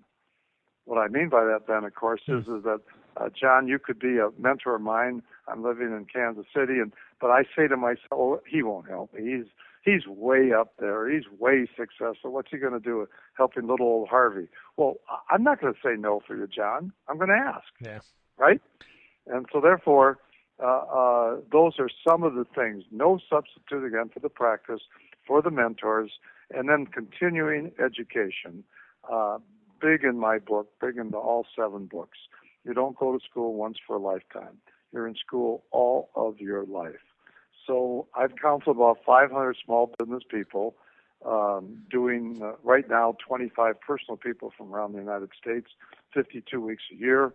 What 0.85 0.99
I 0.99 1.07
mean 1.07 1.29
by 1.29 1.43
that, 1.45 1.61
then, 1.67 1.83
of 1.83 1.95
course, 1.95 2.21
is 2.27 2.45
hmm. 2.45 2.57
is 2.57 2.63
that 2.63 2.81
uh, 3.19 3.29
John, 3.29 3.67
you 3.67 3.79
could 3.79 3.97
be 3.97 4.17
a 4.19 4.29
mentor 4.37 4.75
of 4.75 4.81
mine. 4.81 5.23
I'm 5.47 5.63
living 5.63 5.87
in 5.87 6.05
Kansas 6.05 6.45
City, 6.55 6.73
and 6.73 6.93
but 7.19 7.31
I 7.31 7.43
say 7.55 7.67
to 7.67 7.77
myself, 7.77 8.11
oh, 8.11 8.41
he 8.47 8.61
won't 8.61 8.87
help 8.87 9.13
me. 9.13 9.21
He's 9.23 9.47
he's 9.83 10.05
way 10.07 10.51
up 10.51 10.73
there. 10.79 11.09
He's 11.09 11.23
way 11.39 11.67
successful. 11.75 12.31
What's 12.31 12.51
he 12.51 12.57
going 12.57 12.73
to 12.73 12.79
do 12.79 12.99
with 12.99 13.09
helping 13.35 13.67
little 13.67 13.87
old 13.87 14.09
Harvey? 14.09 14.47
Well, 14.75 14.97
I'm 15.31 15.43
not 15.43 15.59
going 15.59 15.73
to 15.73 15.79
say 15.83 15.95
no 15.97 16.21
for 16.27 16.35
you, 16.35 16.47
John. 16.47 16.91
I'm 17.07 17.17
going 17.17 17.29
to 17.29 17.35
ask. 17.35 17.67
Yeah. 17.81 17.99
Right. 18.37 18.61
And 19.25 19.45
so, 19.51 19.59
therefore, 19.61 20.19
uh, 20.61 20.67
uh, 20.67 21.35
those 21.51 21.73
are 21.79 21.89
some 22.07 22.23
of 22.23 22.35
the 22.35 22.45
things. 22.55 22.83
No 22.91 23.19
substitute 23.29 23.85
again 23.85 24.09
for 24.13 24.19
the 24.19 24.29
practice, 24.29 24.81
for 25.25 25.41
the 25.41 25.51
mentors, 25.51 26.11
and 26.53 26.69
then 26.69 26.85
continuing 26.85 27.71
education. 27.83 28.63
Uh, 29.11 29.37
big 29.79 30.03
in 30.03 30.19
my 30.19 30.39
book, 30.39 30.67
big 30.81 30.97
into 30.97 31.17
all 31.17 31.45
seven 31.55 31.85
books. 31.85 32.17
You 32.63 32.73
don't 32.73 32.97
go 32.97 33.17
to 33.17 33.23
school 33.23 33.53
once 33.53 33.77
for 33.85 33.95
a 33.95 33.99
lifetime. 33.99 34.57
You're 34.91 35.07
in 35.07 35.15
school 35.15 35.63
all 35.71 36.09
of 36.15 36.39
your 36.39 36.65
life. 36.65 36.95
So 37.65 38.07
I've 38.15 38.35
counseled 38.41 38.77
about 38.77 38.99
500 39.05 39.57
small 39.63 39.93
business 39.99 40.23
people, 40.29 40.75
um, 41.25 41.83
doing 41.91 42.39
uh, 42.41 42.53
right 42.63 42.89
now 42.89 43.15
25 43.25 43.79
personal 43.81 44.17
people 44.17 44.53
from 44.57 44.73
around 44.73 44.93
the 44.93 44.99
United 44.99 45.29
States, 45.39 45.67
52 46.13 46.61
weeks 46.61 46.83
a 46.91 46.95
year, 46.95 47.33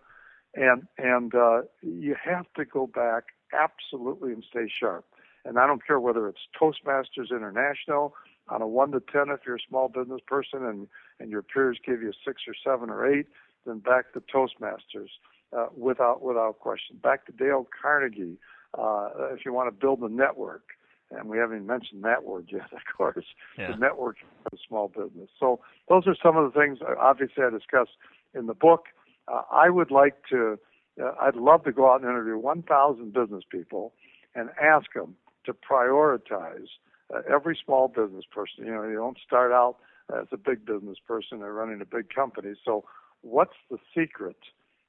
and 0.55 0.87
and 0.99 1.35
uh, 1.35 1.63
you 1.83 2.17
have 2.23 2.47
to 2.57 2.65
go 2.65 2.87
back 2.87 3.25
absolutely 3.53 4.33
and 4.33 4.45
stay 4.49 4.71
sharp. 4.81 5.05
And 5.45 5.59
I 5.59 5.67
don't 5.67 5.85
care 5.85 6.01
whether 6.01 6.29
it's 6.29 6.41
Toastmasters 6.61 7.31
International 7.31 8.15
on 8.49 8.63
a 8.63 8.67
one 8.67 8.93
to 8.93 9.01
ten 9.13 9.29
if 9.31 9.41
you're 9.47 9.57
a 9.57 9.69
small 9.69 9.89
business 9.89 10.21
person 10.27 10.65
and 10.65 10.89
and 11.21 11.31
your 11.31 11.43
peers 11.43 11.79
give 11.85 12.03
you 12.03 12.13
six 12.25 12.43
or 12.47 12.55
seven 12.65 12.91
or 12.91 13.07
eight, 13.07 13.27
then 13.67 13.79
back 13.79 14.13
to 14.13 14.21
Toastmasters 14.21 15.11
uh, 15.57 15.67
without 15.77 16.23
without 16.23 16.59
question. 16.59 16.99
Back 17.03 17.27
to 17.27 17.33
Dale 17.33 17.67
Carnegie 17.81 18.39
uh, 18.79 19.11
if 19.33 19.45
you 19.45 19.53
want 19.53 19.69
to 19.69 19.81
build 19.81 20.01
a 20.01 20.09
network. 20.09 20.63
And 21.11 21.29
we 21.29 21.37
haven't 21.37 21.57
even 21.57 21.67
mentioned 21.67 22.05
that 22.05 22.25
word 22.25 22.49
yet, 22.51 22.73
of 22.73 22.81
course. 22.97 23.27
Yeah. 23.59 23.73
The 23.73 23.77
network 23.77 24.17
of 24.51 24.59
small 24.67 24.89
business. 24.89 25.29
So 25.39 25.61
those 25.89 26.07
are 26.07 26.17
some 26.23 26.37
of 26.37 26.51
the 26.51 26.59
things. 26.59 26.79
Obviously, 26.99 27.45
I 27.45 27.51
discuss 27.51 27.89
in 28.35 28.47
the 28.47 28.55
book. 28.55 28.87
Uh, 29.29 29.43
I 29.53 29.69
would 29.71 29.91
like 29.91 30.15
to. 30.31 30.59
Uh, 31.03 31.13
I'd 31.21 31.37
love 31.37 31.65
to 31.65 31.73
go 31.73 31.91
out 31.91 32.01
and 32.03 32.11
interview 32.11 32.37
1,000 32.37 33.13
business 33.13 33.45
people 33.51 33.93
and 34.35 34.51
ask 34.61 34.93
them 34.95 35.17
to 35.45 35.55
prioritize. 35.55 36.69
Uh, 37.13 37.21
every 37.33 37.59
small 37.65 37.89
business 37.89 38.25
person, 38.31 38.65
you 38.65 38.73
know, 38.73 38.85
you 38.85 38.97
don't 38.97 39.19
start 39.25 39.53
out 39.53 39.77
as 40.17 40.27
a 40.33 40.37
big 40.37 40.65
business 40.65 40.99
person 41.07 41.43
or 41.43 41.53
running 41.53 41.81
a 41.81 41.85
big 41.85 42.09
company. 42.15 42.55
So, 42.65 42.85
what's 43.23 43.57
the 43.71 43.79
secret? 43.97 44.37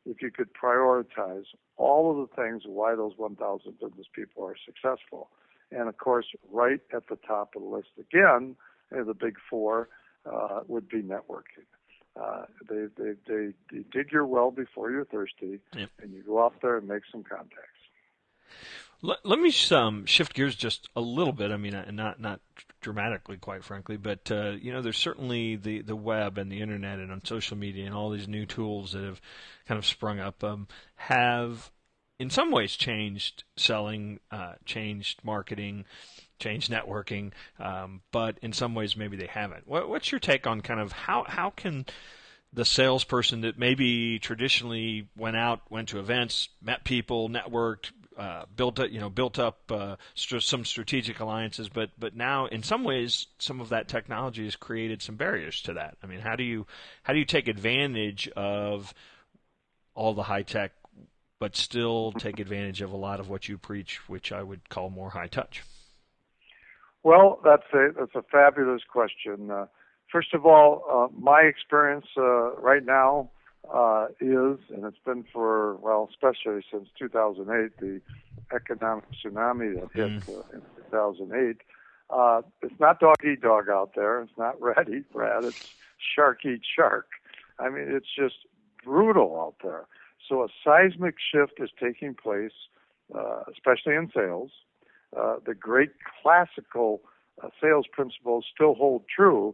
If 0.05 0.21
you 0.21 0.31
could 0.31 0.49
prioritize 0.53 1.45
all 1.77 2.11
of 2.11 2.29
the 2.29 2.35
things 2.35 2.63
why 2.65 2.93
those 2.95 3.13
1,000 3.15 3.79
business 3.79 4.07
people 4.13 4.45
are 4.45 4.55
successful, 4.65 5.29
and 5.71 5.87
of 5.87 5.97
course, 5.97 6.25
right 6.51 6.81
at 6.93 7.07
the 7.07 7.17
top 7.25 7.55
of 7.55 7.61
the 7.61 7.67
list 7.67 7.89
again, 7.97 8.55
the 8.91 9.13
big 9.13 9.37
four 9.49 9.89
uh, 10.25 10.59
would 10.67 10.87
be 10.89 11.01
networking. 11.01 11.65
Uh, 12.19 12.43
they, 12.69 12.85
they, 12.97 13.13
they, 13.27 13.53
they 13.71 13.83
dig 13.91 14.11
your 14.11 14.25
well 14.25 14.51
before 14.51 14.91
you're 14.91 15.05
thirsty, 15.05 15.59
yep. 15.75 15.89
and 16.01 16.13
you 16.13 16.21
go 16.23 16.43
out 16.43 16.53
there 16.61 16.77
and 16.77 16.87
make 16.87 17.03
some 17.11 17.23
contacts. 17.23 17.79
Let, 19.05 19.25
let 19.25 19.37
me 19.37 19.53
um, 19.71 20.05
shift 20.05 20.33
gears 20.33 20.55
just 20.55 20.87
a 20.95 21.01
little 21.01 21.33
bit. 21.33 21.51
I 21.51 21.57
mean, 21.57 21.75
uh, 21.75 21.91
not 21.91 22.21
not 22.21 22.39
dramatically, 22.79 23.35
quite 23.35 23.63
frankly, 23.63 23.97
but 23.97 24.31
uh, 24.31 24.51
you 24.51 24.71
know, 24.71 24.81
there's 24.81 24.97
certainly 24.97 25.57
the 25.57 25.81
the 25.81 25.95
web 25.95 26.37
and 26.37 26.49
the 26.49 26.61
internet 26.61 26.99
and 26.99 27.11
on 27.11 27.23
social 27.25 27.57
media 27.57 27.85
and 27.85 27.93
all 27.93 28.09
these 28.09 28.29
new 28.29 28.45
tools 28.45 28.93
that 28.93 29.03
have 29.03 29.21
kind 29.67 29.77
of 29.77 29.85
sprung 29.85 30.21
up 30.21 30.41
um, 30.41 30.69
have 30.95 31.69
in 32.17 32.29
some 32.29 32.49
ways 32.49 32.77
changed 32.77 33.43
selling, 33.57 34.21
uh, 34.31 34.53
changed 34.63 35.19
marketing, 35.21 35.83
changed 36.39 36.71
networking, 36.71 37.33
um, 37.59 38.01
but 38.13 38.37
in 38.41 38.53
some 38.53 38.73
ways 38.73 38.95
maybe 38.95 39.17
they 39.17 39.27
haven't. 39.27 39.67
What, 39.67 39.89
what's 39.89 40.13
your 40.13 40.19
take 40.19 40.47
on 40.47 40.61
kind 40.61 40.79
of 40.79 40.93
how 40.93 41.25
how 41.27 41.49
can 41.49 41.85
the 42.53 42.63
salesperson 42.63 43.41
that 43.41 43.59
maybe 43.59 44.19
traditionally 44.19 45.09
went 45.17 45.35
out, 45.35 45.59
went 45.69 45.89
to 45.89 45.99
events, 45.99 46.47
met 46.61 46.85
people, 46.85 47.27
networked, 47.27 47.91
uh, 48.17 48.45
built 48.55 48.79
you 48.91 48.99
know, 48.99 49.09
built 49.09 49.39
up 49.39 49.71
uh, 49.71 49.95
st- 50.15 50.43
some 50.43 50.65
strategic 50.65 51.19
alliances, 51.19 51.69
but 51.69 51.89
but 51.97 52.15
now 52.15 52.45
in 52.45 52.63
some 52.63 52.83
ways, 52.83 53.27
some 53.39 53.61
of 53.61 53.69
that 53.69 53.87
technology 53.87 54.45
has 54.45 54.55
created 54.55 55.01
some 55.01 55.15
barriers 55.15 55.61
to 55.61 55.73
that. 55.73 55.97
I 56.03 56.07
mean, 56.07 56.19
how 56.19 56.35
do 56.35 56.43
you 56.43 56.65
how 57.03 57.13
do 57.13 57.19
you 57.19 57.25
take 57.25 57.47
advantage 57.47 58.27
of 58.35 58.93
all 59.95 60.13
the 60.13 60.23
high 60.23 60.43
tech, 60.43 60.71
but 61.39 61.55
still 61.55 62.11
take 62.13 62.39
advantage 62.39 62.81
of 62.81 62.91
a 62.91 62.97
lot 62.97 63.19
of 63.19 63.29
what 63.29 63.47
you 63.47 63.57
preach, 63.57 64.07
which 64.07 64.31
I 64.31 64.43
would 64.43 64.69
call 64.69 64.89
more 64.89 65.11
high 65.11 65.27
touch? 65.27 65.63
Well, 67.03 67.39
that's 67.43 67.63
a 67.73 67.89
that's 67.97 68.15
a 68.15 68.23
fabulous 68.31 68.81
question. 68.89 69.51
Uh, 69.51 69.65
first 70.11 70.33
of 70.33 70.45
all, 70.45 70.83
uh, 70.89 71.19
my 71.19 71.41
experience 71.41 72.05
uh, 72.17 72.55
right 72.55 72.85
now 72.85 73.29
uh, 73.71 74.07
is, 74.19 74.59
and 74.69 74.83
it's 74.85 74.97
been 75.05 75.23
for 75.31 75.75
well, 75.77 76.09
especially 76.09 76.63
since 76.71 76.89
2008, 76.97 77.77
the 77.79 78.01
economic 78.53 79.05
tsunami 79.11 79.79
that 79.79 79.89
hit 79.93 80.11
mm. 80.11 80.29
uh, 80.29 80.43
in 80.53 80.61
2008. 80.91 81.57
Uh, 82.09 82.41
it's 82.61 82.79
not 82.79 82.99
dog 82.99 83.15
eat 83.25 83.41
dog 83.41 83.69
out 83.69 83.91
there. 83.95 84.21
It's 84.21 84.37
not 84.37 84.61
rat 84.61 84.87
eat 84.89 85.05
rat. 85.13 85.43
It's 85.45 85.73
shark 86.15 86.45
eat 86.45 86.61
shark. 86.75 87.07
I 87.59 87.69
mean, 87.69 87.85
it's 87.87 88.13
just 88.15 88.35
brutal 88.83 89.39
out 89.39 89.55
there. 89.63 89.85
So 90.27 90.43
a 90.43 90.47
seismic 90.63 91.15
shift 91.31 91.53
is 91.59 91.69
taking 91.81 92.15
place, 92.15 92.51
uh, 93.13 93.41
especially 93.51 93.95
in 93.95 94.09
sales. 94.13 94.51
Uh, 95.17 95.35
the 95.45 95.53
great 95.53 95.91
classical 96.21 97.01
uh, 97.43 97.49
sales 97.61 97.85
principles 97.91 98.45
still 98.53 98.73
hold 98.73 99.03
true, 99.13 99.53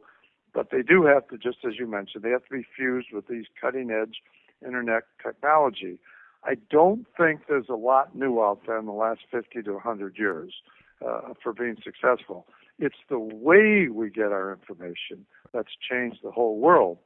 but 0.54 0.72
they 0.72 0.82
do 0.82 1.06
have 1.06 1.28
to, 1.30 1.38
just 1.38 1.60
as 1.66 1.74
you 1.78 1.88
mentioned, 1.88 2.24
they 2.24 2.32
have 2.32 2.46
to 2.46 2.58
be 2.58 2.66
fused 2.76 3.08
with 3.14 3.28
these 3.28 3.46
cutting 3.60 3.92
edge 3.92 4.18
internet 4.66 5.04
technology. 5.24 6.00
I 6.44 6.56
don't 6.70 7.06
think 7.18 7.42
there's 7.48 7.70
a 7.70 7.76
lot 7.76 8.16
new 8.16 8.42
out 8.42 8.62
there 8.66 8.80
in 8.80 8.86
the 8.86 8.92
last 8.92 9.22
50 9.32 9.62
to 9.64 9.74
100 9.74 10.18
years 10.18 10.54
uh, 11.06 11.34
for 11.42 11.54
being 11.54 11.78
successful. 11.84 12.48
It's 12.78 12.96
the 13.10 13.20
way 13.20 13.88
we 13.90 14.10
get 14.10 14.32
our 14.32 14.52
information 14.54 15.26
that's 15.54 15.76
changed 15.90 16.20
the 16.24 16.32
whole 16.32 16.58
world. 16.60 16.98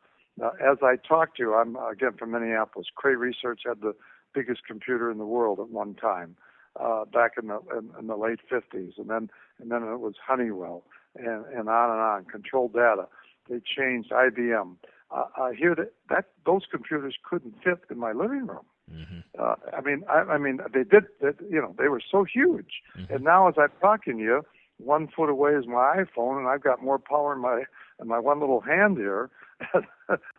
Uh, 0.41 0.51
as 0.59 0.77
I 0.81 0.95
talked 0.95 1.37
to 1.37 1.53
I'm 1.53 1.75
again 1.75 2.13
from 2.17 2.31
Minneapolis. 2.31 2.87
Cray 2.95 3.15
Research 3.15 3.61
had 3.65 3.81
the 3.81 3.93
biggest 4.33 4.61
computer 4.65 5.11
in 5.11 5.17
the 5.17 5.25
world 5.25 5.59
at 5.59 5.69
one 5.69 5.93
time 5.93 6.35
uh, 6.79 7.05
back 7.05 7.33
in 7.41 7.47
the 7.47 7.59
in, 7.77 7.89
in 7.99 8.07
the 8.07 8.15
late 8.15 8.39
50s, 8.51 8.97
and 8.97 9.09
then 9.09 9.29
and 9.59 9.71
then 9.71 9.83
it 9.83 9.99
was 9.99 10.15
Honeywell, 10.25 10.83
and 11.15 11.45
and 11.45 11.69
on 11.69 11.91
and 11.91 11.99
on. 11.99 12.25
Control 12.25 12.67
data. 12.67 13.07
They 13.49 13.61
changed 13.63 14.11
IBM. 14.11 14.75
Uh, 15.11 15.23
I 15.37 15.53
hear 15.53 15.75
that 15.75 15.93
that 16.09 16.25
those 16.45 16.63
computers 16.69 17.15
couldn't 17.29 17.55
fit 17.63 17.79
in 17.89 17.99
my 17.99 18.11
living 18.11 18.47
room. 18.47 18.65
Mm-hmm. 18.91 19.19
Uh, 19.37 19.55
I 19.75 19.81
mean, 19.81 20.03
I, 20.09 20.33
I 20.33 20.37
mean, 20.37 20.59
they 20.73 20.83
did. 20.83 21.05
They, 21.21 21.29
you 21.49 21.61
know, 21.61 21.75
they 21.77 21.87
were 21.87 22.01
so 22.11 22.23
huge. 22.23 22.81
Mm-hmm. 22.97 23.13
And 23.13 23.23
now, 23.23 23.47
as 23.47 23.55
I'm 23.57 23.69
talking 23.79 24.17
to 24.17 24.23
you, 24.23 24.41
one 24.77 25.07
foot 25.07 25.29
away 25.29 25.51
is 25.51 25.65
my 25.67 26.03
iPhone, 26.03 26.39
and 26.39 26.47
I've 26.47 26.63
got 26.63 26.81
more 26.81 26.99
power 26.99 27.33
in 27.33 27.39
my 27.39 27.63
in 28.01 28.07
my 28.07 28.19
one 28.19 28.39
little 28.39 28.61
hand 28.61 28.97
here 28.97 29.29
than 29.73 29.85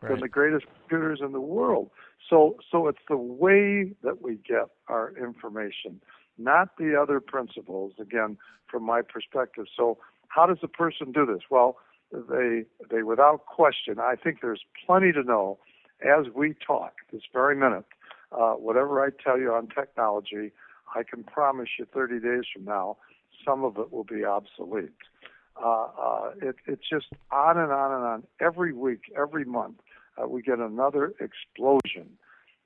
right. 0.03 0.21
the 0.21 0.29
greatest 0.29 0.67
computers 0.81 1.21
in 1.23 1.33
the 1.33 1.41
world. 1.41 1.91
So, 2.29 2.57
so 2.71 2.89
it's 2.89 2.99
the 3.09 3.19
way 3.19 3.93
that 4.03 4.23
we 4.23 4.37
get 4.37 4.71
our 4.89 5.13
information 5.17 6.01
not 6.39 6.77
the 6.79 7.01
other 7.01 7.21
principles, 7.21 7.93
again, 8.01 8.39
from 8.69 8.85
my 8.85 9.03
perspective. 9.03 9.67
So, 9.77 9.99
how 10.29 10.47
does 10.47 10.59
a 10.63 10.69
person 10.69 11.13
do 11.13 11.25
this? 11.27 11.43
Well, 11.51 11.77
they, 12.29 12.65
they 12.91 13.03
without 13.03 13.47
question, 13.47 13.99
I 13.99 14.15
think 14.17 14.39
there's 14.41 14.63
plenty 14.87 15.13
to 15.13 15.23
know 15.23 15.59
as 16.03 16.27
we 16.35 16.55
talk 16.67 16.95
this 17.13 17.23
very 17.33 17.57
minute. 17.57 17.85
Uh, 18.33 18.55
whatever 18.55 19.05
I 19.05 19.11
tell 19.23 19.39
you 19.39 19.53
on 19.53 19.69
technology, 19.69 20.53
I 20.95 21.03
can 21.03 21.25
promise 21.25 21.69
you 21.79 21.87
30 21.93 22.21
days 22.21 22.45
from 22.53 22.65
now, 22.65 22.97
some 23.45 23.65
of 23.65 23.79
it 23.79 23.93
will 23.93 24.05
be 24.05 24.25
obsolete. 24.25 24.91
Uh, 25.63 25.87
uh, 26.01 26.31
it, 26.43 26.57
it's 26.67 26.89
just 26.89 27.07
on 27.31 27.59
and 27.59 27.71
on 27.71 27.93
and 27.93 28.05
on. 28.05 28.23
Every 28.41 28.73
week, 28.73 29.03
every 29.17 29.45
month, 29.45 29.77
uh, 30.21 30.27
we 30.27 30.43
get 30.43 30.59
another 30.59 31.15
explosion. 31.21 32.11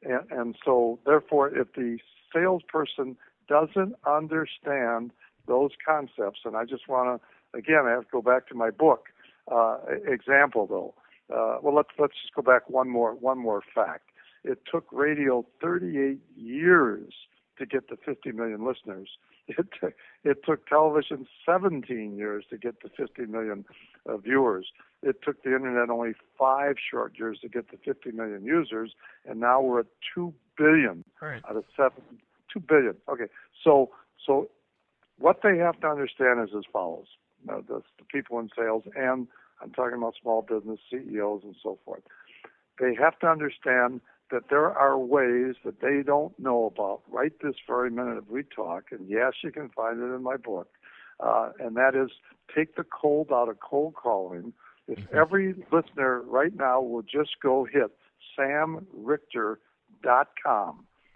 And, 0.02 0.31
and 0.31 0.57
so, 0.64 0.99
therefore, 1.05 1.49
if 1.49 1.75
the 1.75 1.99
salesperson 2.33 3.17
doesn't 3.49 3.95
understand 4.07 5.11
those 5.47 5.71
concepts. 5.85 6.40
And 6.45 6.57
I 6.57 6.64
just 6.64 6.88
want 6.88 7.21
to, 7.21 7.59
again, 7.59 7.85
I 7.87 7.90
have 7.90 8.02
to 8.02 8.11
go 8.12 8.23
back 8.23 8.47
to 8.49 8.55
my 8.55 8.71
book 8.71 9.07
uh, 9.50 9.78
example, 10.07 10.67
though. 10.67 10.95
Uh, 11.35 11.59
well, 11.62 11.75
let's 11.75 11.90
let's 11.99 12.14
just 12.23 12.35
go 12.35 12.43
back 12.43 12.69
one 12.71 12.88
more 12.88 13.14
one 13.14 13.38
more 13.38 13.62
fact. 13.75 14.11
It 14.45 14.61
took 14.71 14.87
radio 14.93 15.45
38 15.61 16.21
years 16.37 17.12
to 17.59 17.67
get 17.67 17.88
to 17.88 17.97
50 17.97 18.33
million 18.33 18.67
listeners. 18.67 19.11
It 19.50 19.67
took, 19.81 19.95
it 20.25 20.45
took 20.45 20.67
television 20.67 21.26
17 21.47 22.19
years 22.19 22.45
to 22.50 22.59
get 22.59 22.83
to 22.83 22.90
50 22.95 23.25
million 23.33 23.64
uh, 24.07 24.19
viewers. 24.19 24.67
It 25.02 25.23
took 25.25 25.43
the 25.43 25.55
internet 25.57 25.88
only 25.88 26.12
five 26.38 26.75
short 26.78 27.14
years 27.19 27.38
to 27.40 27.49
get 27.49 27.71
to 27.71 27.78
50 27.78 28.12
million 28.12 28.45
users, 28.45 28.93
and 29.26 29.40
now 29.40 29.62
we're 29.62 29.81
at 29.81 29.87
2 30.14 30.35
billion 30.59 31.02
right. 31.23 31.40
out 31.49 31.57
of 31.57 31.64
seven 31.75 32.02
two 32.52 32.61
billion. 32.61 32.95
Okay, 33.09 33.26
so 33.62 33.90
so 34.25 34.50
what 35.19 35.40
they 35.43 35.57
have 35.59 35.81
to 35.81 35.87
understand 35.87 36.40
is 36.43 36.55
as 36.57 36.64
follows: 36.73 37.07
the, 37.47 37.83
the 37.99 38.04
people 38.11 38.38
in 38.38 38.49
sales, 38.57 38.85
and 38.97 39.26
I'm 39.61 39.71
talking 39.73 39.99
about 39.99 40.14
small 40.21 40.42
business 40.42 40.78
CEOs 40.90 41.42
and 41.45 41.57
so 41.62 41.78
forth. 41.85 42.02
They 42.78 42.95
have 42.95 43.18
to 43.21 43.26
understand 43.26 44.00
that 44.30 44.50
there 44.50 44.71
are 44.71 44.99
ways 44.99 45.57
that 45.64 45.80
they 45.80 46.02
don't 46.04 46.38
know 46.38 46.66
about 46.66 47.02
right 47.11 47.33
this 47.42 47.57
very 47.66 47.90
minute 47.90 48.18
as 48.18 48.25
we 48.28 48.42
talk. 48.45 48.92
And 48.92 49.09
yes, 49.09 49.33
you 49.42 49.50
can 49.50 49.71
find 49.71 49.99
it 50.00 50.14
in 50.14 50.23
my 50.23 50.37
book. 50.37 50.68
Uh, 51.18 51.50
and 51.59 51.76
that 51.76 51.97
is 51.97 52.11
take 52.54 52.76
the 52.76 52.85
cold 52.85 53.33
out 53.33 53.49
of 53.49 53.59
cold 53.61 53.95
calling. 53.95 54.52
If 54.87 54.99
mm-hmm. 54.99 55.16
every 55.16 55.54
listener 55.73 56.21
right 56.21 56.54
now 56.54 56.80
will 56.83 57.02
just 57.02 57.40
go 57.42 57.64
hit 57.71 57.90
samrichter.com 58.38 59.59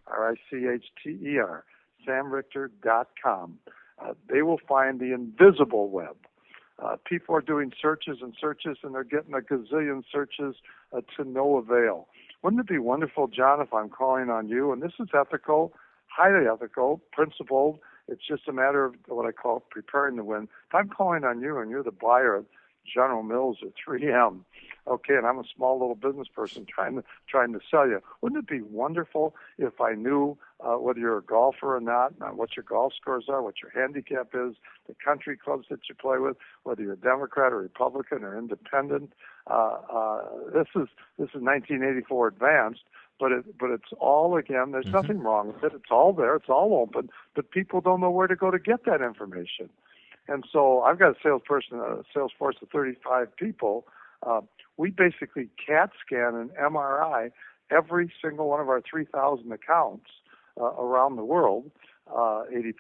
R-I-C-H-T-E-R, 0.06 1.64
samrichter.com. 2.06 3.58
Uh, 4.02 4.14
they 4.28 4.42
will 4.42 4.60
find 4.68 5.00
the 5.00 5.12
invisible 5.12 5.88
web. 5.88 6.16
Uh, 6.82 6.96
people 7.04 7.34
are 7.34 7.40
doing 7.40 7.72
searches 7.80 8.18
and 8.22 8.34
searches, 8.40 8.78
and 8.82 8.94
they're 8.94 9.04
getting 9.04 9.34
a 9.34 9.38
gazillion 9.38 10.02
searches 10.10 10.56
uh, 10.92 11.00
to 11.16 11.24
no 11.24 11.56
avail. 11.56 12.08
Wouldn't 12.42 12.60
it 12.60 12.68
be 12.68 12.78
wonderful, 12.78 13.28
John, 13.28 13.60
if 13.60 13.72
I'm 13.72 13.88
calling 13.88 14.30
on 14.30 14.48
you, 14.48 14.72
and 14.72 14.82
this 14.82 14.92
is 14.98 15.08
ethical, 15.14 15.72
highly 16.06 16.46
ethical, 16.52 17.00
principled. 17.12 17.78
It's 18.08 18.26
just 18.26 18.48
a 18.48 18.52
matter 18.52 18.84
of 18.84 18.94
what 19.06 19.26
I 19.26 19.32
call 19.32 19.60
preparing 19.70 20.16
to 20.16 20.24
win. 20.24 20.48
If 20.68 20.74
I'm 20.74 20.88
calling 20.88 21.22
on 21.22 21.40
you 21.40 21.58
and 21.58 21.70
you're 21.70 21.84
the 21.84 21.92
buyer 21.92 22.34
of 22.34 22.46
General 22.92 23.22
Mills 23.22 23.58
or 23.62 23.70
3M. 23.70 24.40
Okay, 24.88 25.14
and 25.14 25.26
I'm 25.26 25.38
a 25.38 25.44
small 25.54 25.78
little 25.78 25.94
business 25.94 26.28
person 26.28 26.66
trying 26.74 26.96
to 26.96 27.04
trying 27.28 27.52
to 27.52 27.60
sell 27.70 27.86
you. 27.86 28.00
Wouldn't 28.20 28.42
it 28.42 28.48
be 28.48 28.60
wonderful 28.60 29.34
if 29.58 29.80
I 29.80 29.94
knew 29.94 30.36
uh, 30.64 30.74
whether 30.78 30.98
you're 30.98 31.18
a 31.18 31.22
golfer 31.22 31.76
or 31.76 31.80
not, 31.80 32.18
not 32.18 32.36
what 32.36 32.56
your 32.56 32.64
golf 32.64 32.92
scores 32.98 33.24
are, 33.28 33.42
what 33.42 33.56
your 33.62 33.72
handicap 33.74 34.28
is, 34.34 34.54
the 34.86 34.94
country 35.04 35.36
clubs 35.36 35.66
that 35.70 35.80
you 35.88 35.94
play 35.94 36.18
with, 36.18 36.36
whether 36.62 36.82
you're 36.82 36.92
a 36.92 36.96
Democrat 36.96 37.52
or 37.52 37.58
Republican 37.58 38.22
or 38.22 38.38
independent. 38.38 39.12
Uh, 39.50 39.76
uh, 39.92 40.20
this 40.52 40.68
is 40.76 40.88
this 41.18 41.28
is 41.34 41.42
1984 41.42 42.28
advanced, 42.28 42.82
but 43.18 43.32
it 43.32 43.58
but 43.58 43.70
it's 43.70 43.92
all 43.98 44.36
again. 44.36 44.70
There's 44.72 44.84
mm-hmm. 44.86 44.94
nothing 44.94 45.18
wrong 45.20 45.48
with 45.48 45.64
it. 45.64 45.72
It's 45.74 45.90
all 45.90 46.12
there. 46.12 46.36
It's 46.36 46.48
all 46.48 46.74
open, 46.74 47.10
but 47.34 47.50
people 47.50 47.80
don't 47.80 48.00
know 48.00 48.10
where 48.10 48.28
to 48.28 48.36
go 48.36 48.50
to 48.50 48.58
get 48.58 48.84
that 48.86 49.02
information. 49.02 49.68
And 50.28 50.44
so 50.52 50.82
I've 50.82 50.98
got 50.98 51.10
a 51.10 51.16
salesperson, 51.22 51.80
a 51.80 52.02
sales 52.14 52.30
force 52.38 52.56
of 52.62 52.68
35 52.68 53.36
people. 53.36 53.86
Uh, 54.24 54.42
we 54.76 54.90
basically 54.90 55.48
CAT 55.66 55.90
scan 56.06 56.36
and 56.36 56.50
MRI 56.50 57.32
every 57.72 58.12
single 58.22 58.48
one 58.48 58.60
of 58.60 58.68
our 58.68 58.80
3,000 58.88 59.50
accounts 59.50 60.06
uh, 60.06 60.21
around 60.60 61.16
the 61.16 61.24
world, 61.24 61.70
uh, 62.10 62.44
80% 62.52 62.74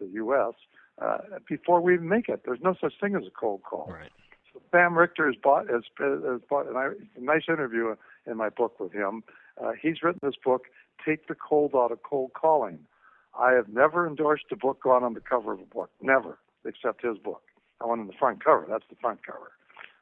the 0.00 0.06
U.S., 0.14 0.54
uh, 1.00 1.18
before 1.48 1.80
we 1.80 1.94
even 1.94 2.08
make 2.08 2.28
it. 2.28 2.42
There's 2.44 2.60
no 2.62 2.74
such 2.80 2.94
thing 3.00 3.14
as 3.14 3.22
a 3.26 3.30
cold 3.30 3.62
call. 3.62 3.88
Right. 3.92 4.10
So 4.52 4.60
Sam 4.72 4.98
Richter 4.98 5.26
has 5.26 5.36
bought, 5.40 5.68
has, 5.68 5.82
has 5.98 6.40
bought, 6.48 6.66
and 6.66 6.76
I, 6.76 6.88
a 7.16 7.20
nice 7.20 7.42
interview 7.48 7.94
in 8.26 8.36
my 8.36 8.48
book 8.48 8.80
with 8.80 8.92
him. 8.92 9.22
Uh, 9.62 9.72
he's 9.80 10.02
written 10.02 10.20
this 10.22 10.34
book, 10.44 10.64
Take 11.04 11.28
the 11.28 11.34
Cold 11.34 11.72
Out 11.74 11.92
of 11.92 12.02
Cold 12.02 12.32
Calling. 12.34 12.80
I 13.38 13.52
have 13.52 13.68
never 13.68 14.06
endorsed 14.06 14.46
a 14.50 14.56
book 14.56 14.82
gone 14.82 15.04
on 15.04 15.14
the 15.14 15.20
cover 15.20 15.52
of 15.52 15.60
a 15.60 15.64
book, 15.64 15.90
never, 16.00 16.38
except 16.64 17.04
his 17.04 17.18
book. 17.18 17.42
I 17.80 17.86
went 17.86 18.00
on 18.00 18.08
the 18.08 18.12
front 18.18 18.44
cover. 18.44 18.66
That's 18.68 18.84
the 18.90 18.96
front 18.96 19.20
cover. 19.24 19.52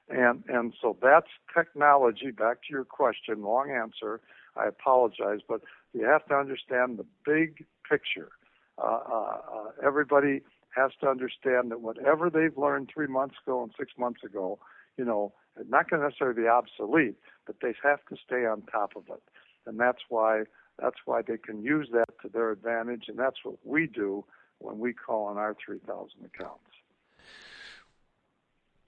And 0.09 0.45
and 0.49 0.73
so 0.80 0.97
that's 1.02 1.26
technology. 1.54 2.30
Back 2.30 2.62
to 2.62 2.68
your 2.71 2.85
question, 2.85 3.42
long 3.42 3.71
answer. 3.71 4.21
I 4.56 4.66
apologize, 4.66 5.40
but 5.47 5.62
you 5.97 6.05
have 6.05 6.26
to 6.26 6.35
understand 6.35 6.99
the 6.99 7.07
big 7.25 7.65
picture. 7.88 8.31
Uh, 8.79 9.00
uh, 9.11 9.38
uh, 9.55 9.71
everybody 9.83 10.43
has 10.76 10.91
to 11.00 11.09
understand 11.09 11.71
that 11.71 11.81
whatever 11.81 12.29
they've 12.29 12.57
learned 12.59 12.91
three 12.93 13.07
months 13.07 13.37
ago 13.45 13.62
and 13.62 13.73
six 13.79 13.93
months 13.99 14.23
ago, 14.23 14.59
you 14.99 15.05
know, 15.05 15.33
it's 15.59 15.71
not 15.71 15.88
going 15.88 16.00
to 16.00 16.09
necessarily 16.09 16.43
be 16.43 16.49
obsolete, 16.49 17.17
but 17.47 17.57
they 17.62 17.75
have 17.83 18.00
to 18.11 18.17
stay 18.23 18.45
on 18.45 18.61
top 18.62 18.93
of 18.95 19.05
it, 19.09 19.23
and 19.65 19.81
that's 19.81 20.03
why 20.11 20.43
that's 20.79 20.99
why 21.07 21.23
they 21.23 21.38
can 21.38 21.62
use 21.62 21.88
that 21.93 22.11
to 22.21 22.29
their 22.29 22.50
advantage, 22.50 23.05
and 23.09 23.19
that's 23.19 23.38
what 23.43 23.57
we 23.65 23.87
do 23.87 24.23
when 24.59 24.79
we 24.79 24.93
call 24.93 25.25
on 25.25 25.38
our 25.38 25.57
3,000 25.65 26.07
accounts. 26.23 26.61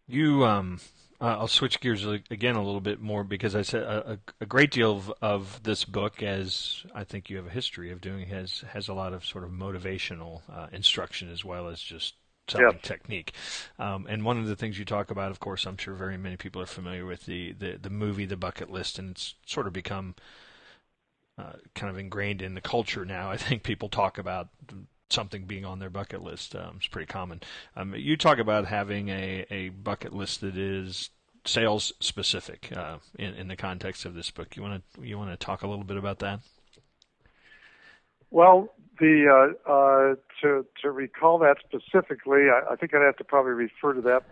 You 0.07 0.45
um, 0.45 0.81
uh, 1.21 1.37
I'll 1.39 1.49
switch 1.49 1.81
gears 1.81 2.05
again 2.05 2.55
a 2.55 2.63
little 2.63 2.81
bit 2.81 3.01
more 3.01 3.25
because 3.25 3.57
I 3.57 3.63
said 3.63 3.83
a, 3.83 4.19
a, 4.41 4.47
great 4.47 4.71
deal 4.71 4.93
of, 4.93 5.13
of 5.21 5.63
this 5.65 5.85
book, 5.85 6.23
as 6.23 6.85
I 6.95 7.03
think 7.03 7.29
you 7.29 7.37
have 7.39 7.47
a 7.47 7.51
history 7.51 7.91
of 7.91 8.01
doing, 8.01 8.29
has 8.29 8.63
has 8.73 8.87
a 8.89 8.95
lot 8.95 9.13
of 9.13 9.25
sort 9.25 9.43
of 9.43 9.51
motivational 9.51 10.43
uh, 10.49 10.69
instruction 10.71 11.31
as 11.31 11.45
well 11.45 11.69
as 11.69 11.81
just 11.81 12.15
selling 12.47 12.79
technique. 12.83 13.33
Um, 13.81 14.07
and 14.09 14.25
one 14.25 14.39
of 14.39 14.47
the 14.47 14.55
things 14.55 14.79
you 14.79 14.85
talk 14.85 15.11
about, 15.11 15.33
of 15.33 15.41
course, 15.41 15.67
I'm 15.67 15.77
sure 15.77 15.95
very 15.95 16.17
many 16.17 16.37
people 16.37 16.63
are 16.63 16.67
familiar 16.67 17.05
with 17.05 17.27
the 17.27 17.53
the, 17.53 17.79
the 17.81 17.91
movie 17.91 18.27
The 18.27 18.37
Bucket 18.37 18.71
List, 18.71 18.99
and 18.99 19.11
it's 19.11 19.35
sort 19.45 19.67
of 19.67 19.73
become 19.73 20.15
uh, 21.37 21.55
kind 21.75 21.91
of 21.91 21.99
ingrained 21.99 22.43
in 22.43 22.55
the 22.55 22.61
culture 22.61 23.05
now. 23.05 23.31
I 23.33 23.37
think 23.37 23.65
people 23.65 23.89
talk 23.89 24.19
about 24.19 24.49
something 25.11 25.45
being 25.45 25.65
on 25.65 25.79
their 25.79 25.91
bucket 25.91 26.23
list. 26.23 26.55
Um, 26.55 26.75
it's 26.77 26.87
pretty 26.87 27.07
common. 27.07 27.41
Um, 27.77 27.95
you 27.95 28.17
talk 28.17 28.39
about 28.39 28.67
having 28.67 29.09
a, 29.09 29.47
a 29.51 29.69
bucket 29.71 30.13
list 30.13 30.41
that 30.41 30.57
is 30.57 31.11
sales 31.45 31.93
specific 32.01 32.71
uh, 32.77 32.99
in, 33.19 33.35
in 33.35 33.49
the 33.49 33.57
context 33.57 34.05
of 34.05 34.15
this 34.15 34.31
book. 34.31 34.57
You 34.57 34.63
want 34.63 34.83
to 34.95 35.03
you 35.03 35.19
want 35.19 35.31
to 35.31 35.37
talk 35.37 35.63
a 35.63 35.67
little 35.67 35.85
bit 35.85 35.97
about 35.97 36.19
that? 36.21 36.41
Well, 38.31 38.75
the 39.01 39.55
uh, 39.67 39.71
uh, 39.71 40.15
to 40.43 40.67
to 40.83 40.91
recall 40.91 41.39
that 41.39 41.57
specifically, 41.67 42.49
I, 42.51 42.73
I 42.73 42.77
think 42.77 42.95
I'd 42.95 43.05
have 43.05 43.17
to 43.17 43.25
probably 43.25 43.53
refer 43.53 43.95
to 43.95 44.01
that 44.03 44.25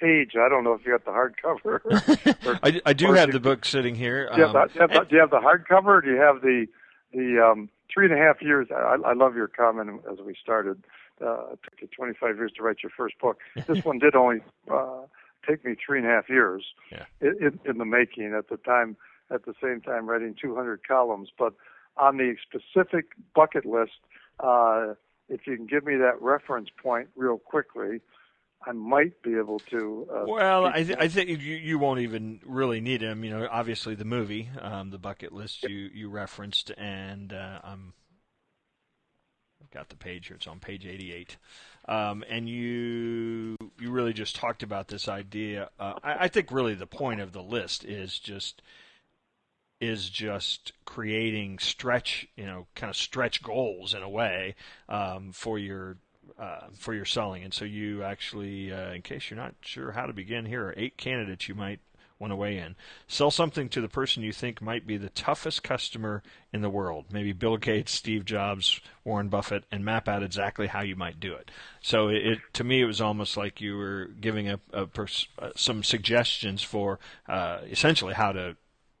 page. 0.00 0.32
I 0.36 0.48
don't 0.48 0.64
know 0.64 0.72
if 0.72 0.84
you 0.84 0.92
got 0.92 1.04
the 1.04 1.10
hardcover. 1.10 2.58
I, 2.62 2.80
I 2.84 2.92
do 2.92 3.12
have 3.12 3.32
the 3.32 3.40
book 3.40 3.64
sitting 3.64 3.94
here. 3.94 4.28
Do 4.34 4.40
you, 4.40 4.46
have 4.46 4.52
the, 4.52 4.66
do, 4.66 4.74
you 4.74 4.80
have 4.80 4.90
the, 4.90 5.00
do 5.08 5.14
you 5.14 5.20
have 5.20 5.30
the 5.30 5.38
hardcover, 5.38 6.02
do 6.02 6.10
you 6.10 6.20
have 6.20 6.42
the 6.42 6.66
the 7.14 7.42
um, 7.42 7.68
three 7.92 8.06
and 8.06 8.14
a 8.14 8.18
half 8.18 8.42
years. 8.42 8.68
I, 8.74 8.96
I 9.04 9.12
love 9.12 9.36
your 9.36 9.48
comment 9.48 10.02
as 10.10 10.18
we 10.18 10.34
started. 10.40 10.82
Uh, 11.20 11.52
it 11.52 11.60
took 11.62 11.80
you 11.80 11.88
25 11.88 12.36
years 12.36 12.52
to 12.56 12.62
write 12.62 12.78
your 12.82 12.90
first 12.96 13.18
book. 13.18 13.38
This 13.66 13.84
one 13.84 13.98
did 13.98 14.14
only 14.14 14.40
uh, 14.70 15.02
take 15.48 15.64
me 15.64 15.74
three 15.74 15.98
and 15.98 16.06
a 16.06 16.10
half 16.10 16.28
years 16.28 16.64
yeah. 16.90 17.04
in, 17.20 17.58
in 17.64 17.78
the 17.78 17.84
making. 17.84 18.34
At 18.36 18.48
the 18.48 18.56
time, 18.56 18.96
at 19.30 19.44
the 19.44 19.54
same 19.62 19.80
time, 19.80 20.08
writing 20.08 20.34
200 20.40 20.86
columns. 20.86 21.28
But 21.38 21.54
on 21.96 22.16
the 22.16 22.34
specific 22.42 23.06
bucket 23.34 23.64
list, 23.64 23.92
uh, 24.40 24.94
if 25.28 25.46
you 25.46 25.56
can 25.56 25.66
give 25.66 25.84
me 25.84 25.96
that 25.96 26.20
reference 26.20 26.68
point 26.82 27.08
real 27.16 27.38
quickly, 27.38 28.00
I 28.66 28.72
might 28.72 29.20
be 29.22 29.36
able 29.36 29.58
to. 29.70 30.08
Uh, 30.10 30.24
well, 30.26 30.66
I, 30.66 30.82
th- 30.82 30.98
I 30.98 31.08
think 31.08 31.28
you, 31.28 31.36
you 31.36 31.78
won't 31.78 32.00
even 32.00 32.40
really 32.44 32.80
need 32.80 33.02
him. 33.02 33.24
You 33.24 33.30
know, 33.30 33.48
obviously 33.50 33.94
the 33.94 34.04
movie, 34.04 34.50
um, 34.60 34.90
the 34.90 34.98
bucket 34.98 35.32
list 35.32 35.64
you, 35.64 35.90
you 35.92 36.08
referenced, 36.08 36.70
and 36.70 37.32
uh, 37.32 37.60
I'm 37.62 37.92
I've 39.62 39.70
got 39.70 39.88
the 39.88 39.96
page 39.96 40.28
here. 40.28 40.36
It's 40.36 40.46
on 40.46 40.60
page 40.60 40.86
88, 40.86 41.36
um, 41.88 42.24
and 42.28 42.48
you 42.48 43.56
you 43.78 43.90
really 43.90 44.12
just 44.12 44.36
talked 44.36 44.62
about 44.62 44.88
this 44.88 45.08
idea. 45.08 45.70
Uh, 45.78 45.94
I, 46.02 46.24
I 46.24 46.28
think 46.28 46.50
really 46.50 46.74
the 46.74 46.86
point 46.86 47.20
of 47.20 47.32
the 47.32 47.42
list 47.42 47.84
is 47.84 48.18
just 48.18 48.62
is 49.80 50.08
just 50.08 50.72
creating 50.84 51.58
stretch, 51.58 52.26
you 52.36 52.46
know, 52.46 52.66
kind 52.74 52.90
of 52.90 52.96
stretch 52.96 53.42
goals 53.42 53.92
in 53.92 54.02
a 54.02 54.08
way 54.08 54.54
um, 54.88 55.32
for 55.32 55.58
your 55.58 55.96
uh, 56.38 56.68
for 56.76 56.94
your 56.94 57.04
selling. 57.04 57.44
And 57.44 57.54
so 57.54 57.64
you 57.64 58.02
actually, 58.02 58.72
uh, 58.72 58.92
in 58.92 59.02
case 59.02 59.30
you're 59.30 59.38
not 59.38 59.54
sure 59.60 59.92
how 59.92 60.06
to 60.06 60.12
begin, 60.12 60.46
here 60.46 60.66
are 60.66 60.74
eight 60.76 60.96
candidates 60.96 61.48
you 61.48 61.54
might 61.54 61.80
want 62.18 62.30
to 62.30 62.36
weigh 62.36 62.58
in. 62.58 62.76
Sell 63.08 63.30
something 63.30 63.68
to 63.68 63.80
the 63.80 63.88
person 63.88 64.22
you 64.22 64.32
think 64.32 64.62
might 64.62 64.86
be 64.86 64.96
the 64.96 65.10
toughest 65.10 65.62
customer 65.62 66.22
in 66.52 66.62
the 66.62 66.70
world. 66.70 67.06
Maybe 67.12 67.32
Bill 67.32 67.56
Gates, 67.56 67.92
Steve 67.92 68.24
Jobs, 68.24 68.80
Warren 69.04 69.28
Buffett, 69.28 69.64
and 69.70 69.84
map 69.84 70.08
out 70.08 70.22
exactly 70.22 70.68
how 70.68 70.82
you 70.82 70.96
might 70.96 71.20
do 71.20 71.34
it. 71.34 71.50
So 71.82 72.08
it, 72.08 72.38
to 72.54 72.64
me, 72.64 72.80
it 72.80 72.86
was 72.86 73.00
almost 73.00 73.36
like 73.36 73.60
you 73.60 73.76
were 73.76 74.10
giving 74.20 74.48
a, 74.48 74.60
a 74.72 74.86
pers- 74.86 75.28
uh, 75.38 75.50
some 75.56 75.82
suggestions 75.82 76.62
for 76.62 76.98
uh, 77.28 77.58
essentially 77.70 78.14
how 78.14 78.32
to 78.32 78.56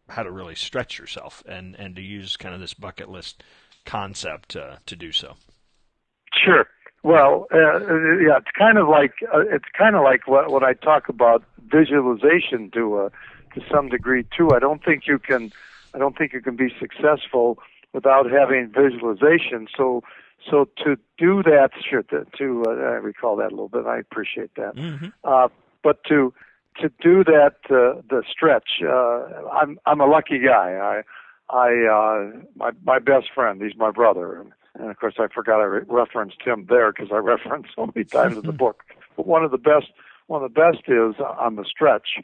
how 0.08 0.22
to 0.22 0.30
really 0.30 0.54
stretch 0.54 0.98
yourself 0.98 1.42
and 1.46 1.74
and 1.76 1.96
to 1.96 2.02
use 2.02 2.36
kind 2.36 2.54
of 2.54 2.60
this 2.60 2.74
bucket 2.74 3.08
list 3.08 3.42
concept 3.86 4.56
uh, 4.56 4.76
to 4.86 4.96
do 4.96 5.12
so. 5.12 5.36
Sure. 6.44 6.66
Well, 7.04 7.46
uh, 7.52 7.80
yeah, 8.16 8.38
it's 8.38 8.50
kind 8.58 8.78
of 8.78 8.88
like 8.88 9.12
uh, 9.32 9.40
it's 9.40 9.66
kind 9.76 9.94
of 9.94 10.02
like 10.02 10.26
what 10.26 10.50
what 10.50 10.64
I 10.64 10.72
talk 10.72 11.10
about 11.10 11.44
visualization 11.70 12.70
to 12.72 12.98
a 12.98 13.10
to 13.54 13.60
some 13.70 13.90
degree 13.90 14.24
too. 14.34 14.52
I 14.54 14.58
don't 14.58 14.82
think 14.82 15.06
you 15.06 15.18
can 15.18 15.52
I 15.94 15.98
don't 15.98 16.16
think 16.16 16.32
you 16.32 16.40
can 16.40 16.56
be 16.56 16.74
successful 16.80 17.58
without 17.92 18.30
having 18.30 18.72
visualization. 18.74 19.68
So 19.76 20.02
so 20.50 20.66
to 20.82 20.96
do 21.18 21.42
that, 21.42 21.72
sure, 21.88 22.04
to, 22.04 22.26
to 22.38 22.64
uh, 22.66 22.70
I 22.70 22.96
recall 22.96 23.36
that 23.36 23.48
a 23.48 23.50
little 23.50 23.68
bit. 23.68 23.84
I 23.84 23.98
appreciate 23.98 24.54
that. 24.56 24.74
Mm-hmm. 24.74 25.08
Uh, 25.24 25.48
but 25.82 26.02
to 26.04 26.32
to 26.80 26.88
do 27.02 27.22
that, 27.24 27.56
uh, 27.68 28.00
the 28.08 28.22
stretch. 28.30 28.82
Uh, 28.82 29.46
I'm 29.52 29.78
I'm 29.84 30.00
a 30.00 30.06
lucky 30.06 30.38
guy. 30.38 31.02
I 31.50 31.54
I 31.54 31.68
uh, 31.84 32.40
my 32.56 32.70
my 32.82 32.98
best 32.98 33.26
friend. 33.34 33.60
He's 33.60 33.76
my 33.76 33.90
brother. 33.90 34.40
And, 34.40 34.52
and 34.78 34.90
of 34.90 34.98
course, 34.98 35.14
I 35.18 35.28
forgot 35.32 35.60
I 35.60 35.64
re- 35.64 35.82
referenced 35.86 36.42
him 36.42 36.66
there 36.68 36.92
because 36.92 37.10
I 37.12 37.16
referenced 37.18 37.70
so 37.74 37.90
many 37.94 38.04
times 38.04 38.36
in 38.36 38.42
the 38.42 38.52
book. 38.52 38.84
But 39.16 39.28
one 39.28 39.44
of 39.44 39.52
the 39.52 39.58
best, 39.58 39.92
one 40.26 40.42
of 40.42 40.52
the 40.52 40.60
best 40.60 40.88
is 40.88 41.14
uh, 41.20 41.36
on 41.38 41.54
the 41.54 41.64
stretch 41.64 42.16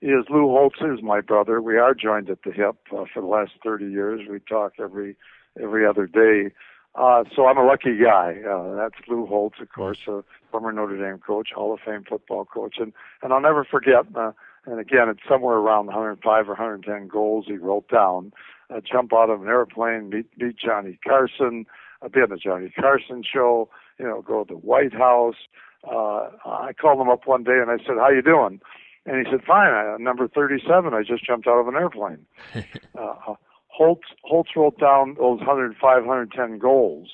is 0.00 0.24
Lou 0.30 0.48
Holtz 0.48 0.80
is 0.80 1.02
my 1.02 1.20
brother. 1.20 1.60
We 1.60 1.76
are 1.76 1.92
joined 1.92 2.30
at 2.30 2.42
the 2.42 2.52
hip 2.52 2.76
uh, 2.90 3.04
for 3.12 3.20
the 3.20 3.26
last 3.26 3.52
30 3.62 3.90
years. 3.90 4.26
We 4.26 4.38
talk 4.40 4.72
every 4.80 5.16
every 5.60 5.86
other 5.86 6.06
day. 6.06 6.54
Uh, 6.94 7.24
so 7.34 7.46
I'm 7.46 7.58
a 7.58 7.66
lucky 7.66 7.98
guy. 7.98 8.38
Uh, 8.48 8.74
that's 8.74 8.94
Lou 9.08 9.26
Holtz, 9.26 9.60
of 9.60 9.68
course, 9.68 9.98
a 10.08 10.24
former 10.50 10.72
Notre 10.72 10.96
Dame 10.96 11.18
coach, 11.18 11.50
Hall 11.54 11.74
of 11.74 11.80
Fame 11.84 12.04
football 12.08 12.44
coach, 12.44 12.76
and 12.78 12.92
and 13.22 13.32
I'll 13.32 13.40
never 13.40 13.64
forget. 13.64 14.06
Uh, 14.14 14.32
and 14.66 14.80
again, 14.80 15.08
it's 15.08 15.20
somewhere 15.28 15.56
around 15.56 15.86
105 15.86 16.48
or 16.48 16.52
110 16.52 17.08
goals 17.08 17.44
he 17.46 17.56
wrote 17.56 17.88
down. 17.88 18.32
Uh, 18.70 18.80
jump 18.80 19.12
out 19.14 19.30
of 19.30 19.42
an 19.42 19.48
airplane, 19.48 20.10
meet 20.10 20.26
meet 20.38 20.56
Johnny 20.56 20.98
Carson, 21.06 21.66
I'd 22.02 22.12
be 22.12 22.20
on 22.20 22.30
the 22.30 22.36
Johnny 22.36 22.70
Carson 22.70 23.22
show, 23.22 23.68
you 23.98 24.06
know, 24.06 24.22
go 24.22 24.44
to 24.44 24.54
the 24.54 24.58
White 24.58 24.92
House. 24.92 25.36
Uh, 25.84 26.30
I 26.44 26.72
called 26.78 27.00
him 27.00 27.08
up 27.08 27.26
one 27.26 27.44
day 27.44 27.58
and 27.60 27.70
I 27.70 27.78
said, 27.78 27.96
"How 27.98 28.10
you 28.10 28.22
doing?" 28.22 28.60
And 29.06 29.24
he 29.24 29.30
said, 29.30 29.42
"Fine. 29.44 29.72
I, 29.72 29.96
number 29.98 30.28
37. 30.28 30.92
I 30.94 31.02
just 31.02 31.24
jumped 31.24 31.46
out 31.46 31.58
of 31.60 31.68
an 31.68 31.74
airplane." 31.74 32.26
uh, 32.98 33.34
Holtz 33.68 34.08
Holtz 34.22 34.50
wrote 34.56 34.78
down 34.78 35.14
those 35.14 35.38
105, 35.38 35.80
110 35.80 36.58
goals, 36.58 37.10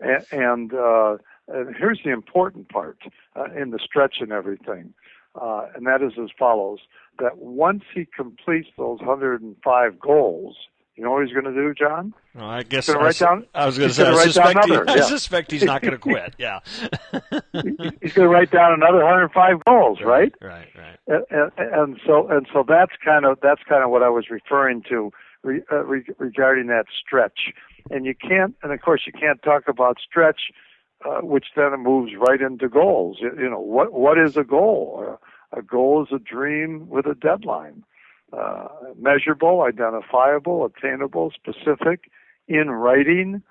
and, 0.00 0.24
and, 0.30 0.74
uh, 0.74 1.16
and 1.48 1.74
here's 1.76 2.00
the 2.04 2.12
important 2.12 2.68
part 2.68 2.98
uh, 3.34 3.46
in 3.56 3.70
the 3.70 3.78
stretch 3.78 4.16
and 4.20 4.30
everything, 4.30 4.94
uh, 5.40 5.66
and 5.74 5.86
that 5.86 6.02
is 6.02 6.12
as 6.22 6.30
follows: 6.38 6.78
that 7.18 7.38
once 7.38 7.82
he 7.92 8.06
completes 8.06 8.68
those 8.76 9.00
105 9.00 9.98
goals, 9.98 10.56
You 10.96 11.04
know 11.04 11.10
what 11.10 11.26
he's 11.26 11.34
going 11.34 11.44
to 11.44 11.52
do, 11.52 11.74
John? 11.74 12.14
Well, 12.34 12.48
I 12.48 12.62
guess 12.62 12.86
to 12.86 12.94
write 12.94 13.18
down. 13.18 13.46
I 13.54 13.66
was 13.66 13.76
going 13.76 13.90
to 13.90 13.94
say. 13.94 14.06
I 14.06 14.12
write 14.12 14.32
suspect, 14.32 14.64
he, 14.64 14.72
another. 14.72 14.90
I 14.90 15.00
suspect 15.00 15.50
he's 15.50 15.62
not 15.62 15.82
going 15.82 15.92
to 15.92 15.98
quit. 15.98 16.34
Yeah. 16.38 16.60
he's 18.00 18.14
going 18.14 18.26
to 18.26 18.28
write 18.28 18.50
down 18.50 18.72
another 18.72 19.04
105 19.04 19.64
goals, 19.66 20.00
right? 20.02 20.32
Right. 20.40 20.68
Right. 20.74 20.98
And, 21.06 21.24
and, 21.30 21.52
and 21.58 22.00
so 22.06 22.28
and 22.28 22.46
so 22.50 22.64
that's 22.66 22.92
kind 23.04 23.26
of 23.26 23.38
that's 23.42 23.62
kind 23.68 23.84
of 23.84 23.90
what 23.90 24.02
I 24.02 24.08
was 24.08 24.30
referring 24.30 24.82
to 24.88 25.12
re, 25.42 25.60
uh, 25.70 25.84
re, 25.84 26.02
regarding 26.18 26.68
that 26.68 26.86
stretch. 26.98 27.52
And 27.90 28.06
you 28.06 28.14
can't, 28.14 28.54
and 28.62 28.72
of 28.72 28.80
course 28.80 29.02
you 29.06 29.12
can't 29.12 29.42
talk 29.42 29.68
about 29.68 29.98
stretch, 30.00 30.50
uh, 31.04 31.20
which 31.20 31.46
then 31.56 31.72
moves 31.82 32.12
right 32.18 32.40
into 32.40 32.70
goals. 32.70 33.18
You, 33.20 33.32
you 33.38 33.50
know 33.50 33.60
what 33.60 33.92
what 33.92 34.18
is 34.18 34.38
a 34.38 34.44
goal? 34.44 35.18
A 35.52 35.60
goal 35.60 36.04
is 36.04 36.08
a 36.10 36.18
dream 36.18 36.88
with 36.88 37.04
a 37.04 37.14
deadline. 37.14 37.84
Uh, 38.36 38.68
measurable, 38.98 39.62
identifiable, 39.62 40.66
attainable, 40.66 41.30
specific, 41.30 42.10
in 42.48 42.70
writing. 42.70 43.42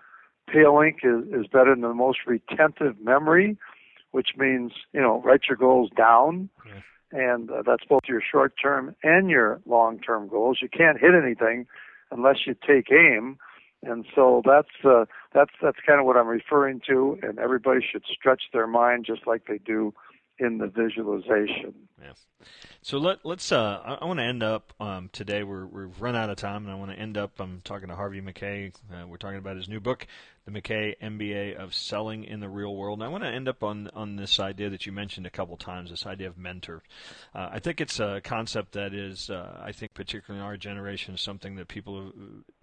Pale 0.47 0.79
ink 0.85 0.97
is, 1.03 1.23
is 1.33 1.47
better 1.47 1.71
than 1.73 1.81
the 1.81 1.93
most 1.93 2.19
retentive 2.27 2.99
memory, 3.01 3.57
which 4.11 4.29
means, 4.37 4.73
you 4.93 5.01
know, 5.01 5.21
write 5.23 5.41
your 5.49 5.57
goals 5.57 5.89
down. 5.97 6.49
Yeah. 6.65 6.81
And 7.11 7.49
uh, 7.49 7.63
that's 7.65 7.83
both 7.89 8.01
your 8.07 8.21
short 8.21 8.53
term 8.61 8.95
and 9.01 9.29
your 9.29 9.59
long 9.65 9.99
term 9.99 10.27
goals. 10.27 10.59
You 10.61 10.69
can't 10.69 10.99
hit 10.99 11.15
anything 11.15 11.65
unless 12.11 12.45
you 12.45 12.53
take 12.53 12.91
aim. 12.91 13.37
And 13.81 14.05
so 14.15 14.41
that's 14.45 14.83
uh, 14.83 15.05
that's 15.33 15.51
that's 15.61 15.77
kind 15.85 15.99
of 15.99 16.05
what 16.05 16.17
I'm 16.17 16.27
referring 16.27 16.81
to. 16.87 17.17
And 17.23 17.39
everybody 17.39 17.79
should 17.81 18.03
stretch 18.05 18.43
their 18.53 18.67
mind 18.67 19.05
just 19.05 19.25
like 19.25 19.45
they 19.47 19.57
do 19.57 19.93
in 20.39 20.57
the 20.57 20.67
visualization. 20.67 21.73
Yeah. 22.01 22.11
So 22.81 22.97
let 22.97 23.25
let's. 23.25 23.51
Uh, 23.51 23.81
I, 23.83 23.93
I 23.95 24.05
want 24.05 24.19
to 24.19 24.25
end 24.25 24.43
up 24.43 24.73
um, 24.79 25.09
today. 25.11 25.43
We're 25.43 25.65
we've 25.65 26.01
run 26.01 26.15
out 26.15 26.29
of 26.29 26.37
time, 26.37 26.65
and 26.65 26.71
I 26.71 26.75
want 26.75 26.91
to 26.91 26.99
end 26.99 27.17
up. 27.17 27.39
I'm 27.39 27.61
talking 27.63 27.87
to 27.87 27.95
Harvey 27.95 28.21
Mackay. 28.21 28.73
Uh, 28.91 29.07
we're 29.07 29.17
talking 29.17 29.37
about 29.37 29.55
his 29.55 29.69
new 29.69 29.79
book, 29.79 30.05
The 30.43 30.51
Mackay 30.51 30.95
MBA 31.01 31.55
of 31.55 31.73
Selling 31.73 32.25
in 32.25 32.41
the 32.41 32.49
Real 32.49 32.75
World. 32.75 32.99
And 32.99 33.05
I 33.05 33.07
want 33.07 33.23
to 33.23 33.29
end 33.29 33.47
up 33.47 33.63
on 33.63 33.89
on 33.93 34.17
this 34.17 34.39
idea 34.39 34.69
that 34.69 34.85
you 34.85 34.91
mentioned 34.91 35.25
a 35.25 35.31
couple 35.31 35.57
times. 35.57 35.89
This 35.89 36.05
idea 36.05 36.27
of 36.27 36.37
mentor. 36.37 36.83
Uh, 37.33 37.49
I 37.53 37.59
think 37.59 37.81
it's 37.81 37.99
a 37.99 38.21
concept 38.23 38.73
that 38.73 38.93
is. 38.93 39.29
Uh, 39.29 39.59
I 39.63 39.71
think 39.71 39.93
particularly 39.93 40.43
in 40.43 40.45
our 40.45 40.57
generation, 40.57 41.17
something 41.17 41.55
that 41.55 41.69
people 41.69 42.11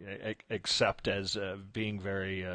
uh, 0.06 0.34
accept 0.50 1.08
as 1.08 1.36
uh, 1.36 1.56
being 1.72 1.98
very. 1.98 2.46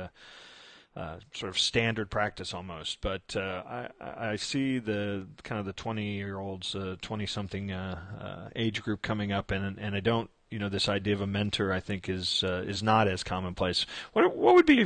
Uh, 0.97 1.07
uh, 1.07 1.19
sort 1.33 1.49
of 1.49 1.59
standard 1.59 2.09
practice 2.09 2.53
almost. 2.53 3.01
But 3.01 3.35
uh, 3.35 3.63
I, 3.67 3.89
I 4.31 4.35
see 4.35 4.79
the 4.79 5.27
kind 5.43 5.59
of 5.59 5.65
the 5.65 5.73
20 5.73 6.03
year 6.03 6.39
olds, 6.39 6.75
20 7.01 7.23
uh, 7.23 7.27
something 7.27 7.71
uh, 7.71 7.99
uh, 8.19 8.49
age 8.55 8.81
group 8.81 9.01
coming 9.01 9.31
up, 9.31 9.51
and 9.51 9.77
and 9.77 9.95
I 9.95 9.99
don't. 9.99 10.29
You 10.49 10.59
know, 10.59 10.69
this 10.69 10.87
idea 10.87 11.13
of 11.13 11.19
a 11.19 11.27
mentor, 11.27 11.73
I 11.73 11.81
think, 11.81 12.07
is 12.07 12.41
is 12.43 12.81
not 12.81 13.09
as 13.09 13.21
commonplace. 13.23 13.85
What 14.13 14.35
what 14.35 14.55
would 14.55 14.65
be 14.65 14.85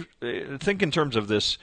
think 0.58 0.82
in 0.82 0.90
terms 0.90 1.16
of 1.16 1.28
this 1.28 1.60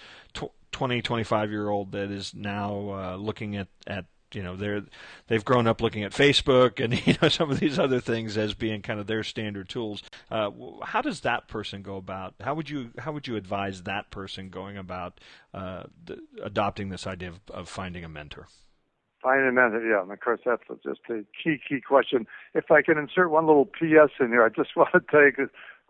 20, 0.71 1.03
25 1.03 1.51
year 1.51 1.69
old 1.69 1.91
that 1.93 2.13
is 2.13 2.33
now 2.33 3.17
looking 3.17 3.57
at 3.57 3.67
at 3.89 4.05
you 4.35 4.43
know 4.43 4.57
they're 4.57 4.83
they've 5.27 5.45
grown 5.45 5.67
up 5.67 5.81
looking 5.81 6.03
at 6.03 6.13
Facebook 6.13 6.83
and 6.83 6.95
you 7.07 7.15
know 7.21 7.29
some 7.29 7.51
of 7.51 7.61
these 7.61 7.79
other 7.79 8.01
things 8.01 8.37
as 8.37 8.55
being 8.55 8.83
kind 8.83 9.01
of 9.01 9.07
their 9.07 9.23
standard 9.23 9.69
tools. 9.69 10.03
Uh, 10.31 10.51
how 10.83 11.01
does 11.01 11.21
that 11.21 11.49
person 11.49 11.83
go 11.83 11.97
about? 11.97 12.35
How 12.41 12.55
would 12.55 12.71
you 12.71 12.91
how 12.99 13.13
would 13.13 13.27
you 13.27 13.37
advise 13.37 13.83
that 13.83 14.11
person 14.11 14.51
going 14.51 14.77
about 14.77 15.21
uh, 15.55 15.85
the, 16.05 16.19
adopting 16.43 16.89
this 16.89 17.07
idea 17.07 17.29
of, 17.29 17.41
of 17.51 17.69
finding 17.69 18.05
a 18.05 18.09
mentor? 18.09 18.49
Finding 19.23 19.49
a 19.49 19.53
mentor, 19.53 19.85
yeah, 19.85 20.03
and 20.03 20.13
of 20.13 20.21
course 20.21 20.41
that's 20.45 20.63
just 20.85 21.01
a 21.11 21.25
key 21.43 21.59
key 21.69 21.81
question. 21.81 22.27
If 22.55 22.71
I 22.71 22.83
can 22.83 22.99
insert 22.99 23.31
one 23.31 23.47
little 23.47 23.67
PS 23.67 24.13
in 24.21 24.29
here, 24.29 24.45
I 24.45 24.49
just 24.49 24.71
want 24.77 24.91
to 24.93 25.01
take. 25.01 25.39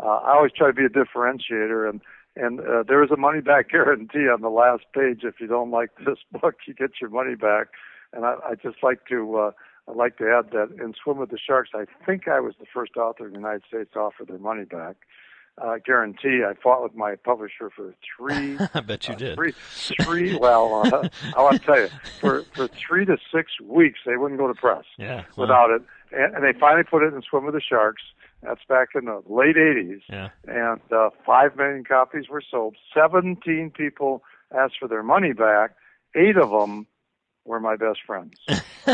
Uh, 0.00 0.06
I 0.06 0.34
always 0.34 0.52
try 0.52 0.68
to 0.68 0.72
be 0.72 0.84
a 0.84 0.88
differentiator 0.88 1.88
and. 1.88 2.00
And 2.40 2.60
uh, 2.60 2.84
there 2.86 3.02
is 3.02 3.10
a 3.10 3.16
money 3.16 3.40
back 3.40 3.68
guarantee 3.72 4.28
on 4.32 4.42
the 4.42 4.48
last 4.48 4.84
page. 4.94 5.24
If 5.24 5.40
you 5.40 5.48
don't 5.48 5.72
like 5.72 5.90
this 6.06 6.18
book, 6.30 6.54
you 6.68 6.74
get 6.74 6.90
your 7.00 7.10
money 7.10 7.34
back. 7.34 7.66
And 8.12 8.24
I, 8.24 8.36
I 8.50 8.54
just 8.54 8.82
like 8.82 9.06
to 9.06 9.36
uh, 9.36 9.50
I'd 9.88 9.96
like 9.96 10.18
to 10.18 10.24
add 10.24 10.50
that 10.52 10.82
in 10.82 10.94
Swim 11.02 11.18
with 11.18 11.30
the 11.30 11.38
Sharks, 11.38 11.70
I 11.74 11.84
think 12.04 12.28
I 12.28 12.40
was 12.40 12.54
the 12.60 12.66
first 12.72 12.96
author 12.96 13.26
in 13.26 13.32
the 13.32 13.38
United 13.38 13.62
States 13.66 13.90
to 13.94 14.00
offer 14.00 14.24
their 14.24 14.38
money 14.38 14.64
back. 14.64 14.96
Uh, 15.60 15.76
guarantee. 15.84 16.42
I 16.46 16.54
fought 16.62 16.84
with 16.84 16.94
my 16.94 17.16
publisher 17.16 17.68
for 17.74 17.92
three. 18.16 18.56
I 18.74 18.78
bet 18.78 19.08
you 19.08 19.14
uh, 19.14 19.18
did. 19.18 19.34
Three, 19.34 19.52
three. 20.02 20.36
Well, 20.36 20.82
uh, 20.86 21.08
I 21.36 21.42
want 21.42 21.60
to 21.60 21.66
tell 21.66 21.80
you, 21.80 21.88
for 22.20 22.44
for 22.54 22.68
three 22.68 23.04
to 23.06 23.16
six 23.34 23.50
weeks, 23.60 23.98
they 24.06 24.16
wouldn't 24.16 24.38
go 24.38 24.46
to 24.46 24.54
press 24.54 24.84
yeah, 24.98 25.24
well. 25.34 25.48
without 25.48 25.70
it, 25.72 25.82
and, 26.12 26.36
and 26.36 26.44
they 26.44 26.56
finally 26.56 26.84
put 26.84 27.02
it 27.02 27.12
in 27.12 27.20
Swim 27.22 27.44
with 27.44 27.54
the 27.54 27.60
Sharks. 27.60 28.02
That's 28.44 28.60
back 28.68 28.90
in 28.94 29.06
the 29.06 29.20
late 29.26 29.56
'80s, 29.56 30.02
yeah. 30.08 30.28
and 30.46 30.80
uh, 30.92 31.10
five 31.26 31.56
million 31.56 31.82
copies 31.82 32.28
were 32.28 32.42
sold. 32.48 32.76
Seventeen 32.94 33.72
people 33.76 34.22
asked 34.56 34.74
for 34.78 34.86
their 34.86 35.02
money 35.02 35.32
back. 35.32 35.74
Eight 36.14 36.36
of 36.36 36.50
them 36.50 36.86
were 37.48 37.58
my 37.58 37.74
best 37.74 38.00
friends. 38.06 38.34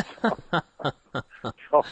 so, 1.70 1.84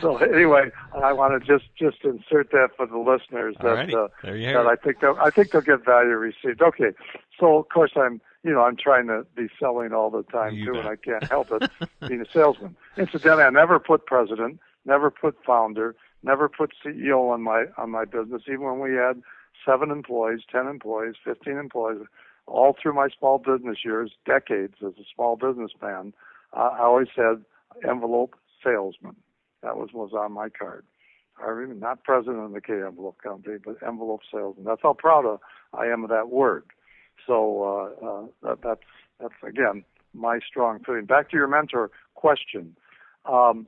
so 0.00 0.16
anyway, 0.18 0.70
I 1.02 1.12
want 1.12 1.40
to 1.40 1.46
just 1.46 1.70
just 1.78 2.04
insert 2.04 2.50
that 2.50 2.70
for 2.76 2.86
the 2.86 2.98
listeners 2.98 3.56
that 3.62 3.94
uh, 3.94 4.08
that 4.22 4.66
I 4.66 4.76
think 4.76 5.00
they'll, 5.00 5.16
I 5.20 5.30
think 5.30 5.52
they'll 5.52 5.62
get 5.62 5.84
value 5.84 6.10
received. 6.10 6.60
Okay, 6.60 6.92
so 7.38 7.58
of 7.58 7.68
course 7.68 7.92
I'm 7.96 8.20
you 8.42 8.52
know 8.52 8.62
I'm 8.62 8.76
trying 8.76 9.06
to 9.06 9.24
be 9.36 9.48
selling 9.58 9.92
all 9.92 10.10
the 10.10 10.24
time 10.24 10.54
you 10.54 10.66
too, 10.66 10.72
bet. 10.72 10.80
and 10.80 10.88
I 10.90 10.96
can't 10.96 11.24
help 11.24 11.50
it 11.52 11.70
being 12.08 12.20
a 12.20 12.30
salesman. 12.30 12.76
Incidentally, 12.98 13.44
I 13.44 13.50
never 13.50 13.78
put 13.78 14.06
president, 14.06 14.60
never 14.84 15.10
put 15.10 15.36
founder, 15.46 15.94
never 16.22 16.48
put 16.48 16.72
CEO 16.84 17.30
on 17.30 17.42
my 17.42 17.66
on 17.78 17.90
my 17.90 18.04
business, 18.04 18.42
even 18.48 18.62
when 18.62 18.80
we 18.80 18.94
had 18.94 19.22
seven 19.64 19.90
employees, 19.90 20.40
ten 20.50 20.66
employees, 20.66 21.14
fifteen 21.24 21.56
employees 21.56 22.00
all 22.50 22.76
through 22.80 22.94
my 22.94 23.08
small 23.16 23.38
business 23.38 23.78
years, 23.84 24.12
decades 24.26 24.74
as 24.82 24.92
a 24.98 25.04
small 25.14 25.36
businessman, 25.36 26.12
I 26.52 26.80
always 26.80 27.08
said 27.14 27.44
envelope 27.88 28.34
salesman. 28.62 29.16
That 29.62 29.76
was 29.76 29.90
was 29.92 30.12
on 30.12 30.32
my 30.32 30.48
card. 30.48 30.84
I 31.42 31.64
not 31.74 32.04
president 32.04 32.44
of 32.44 32.52
the 32.52 32.60
K 32.60 32.74
Envelope 32.74 33.18
Company, 33.22 33.56
but 33.64 33.76
envelope 33.86 34.20
salesman. 34.30 34.64
That's 34.64 34.82
how 34.82 34.94
proud 34.94 35.24
of 35.24 35.40
I 35.72 35.86
am 35.86 36.04
of 36.04 36.10
that 36.10 36.28
word. 36.28 36.64
So 37.26 37.62
uh, 38.02 38.06
uh, 38.06 38.26
that, 38.42 38.58
that's 38.62 38.80
that's 39.20 39.34
again 39.46 39.84
my 40.12 40.40
strong 40.46 40.80
feeling. 40.84 41.06
Back 41.06 41.30
to 41.30 41.36
your 41.36 41.48
mentor 41.48 41.90
question. 42.14 42.76
Um, 43.24 43.66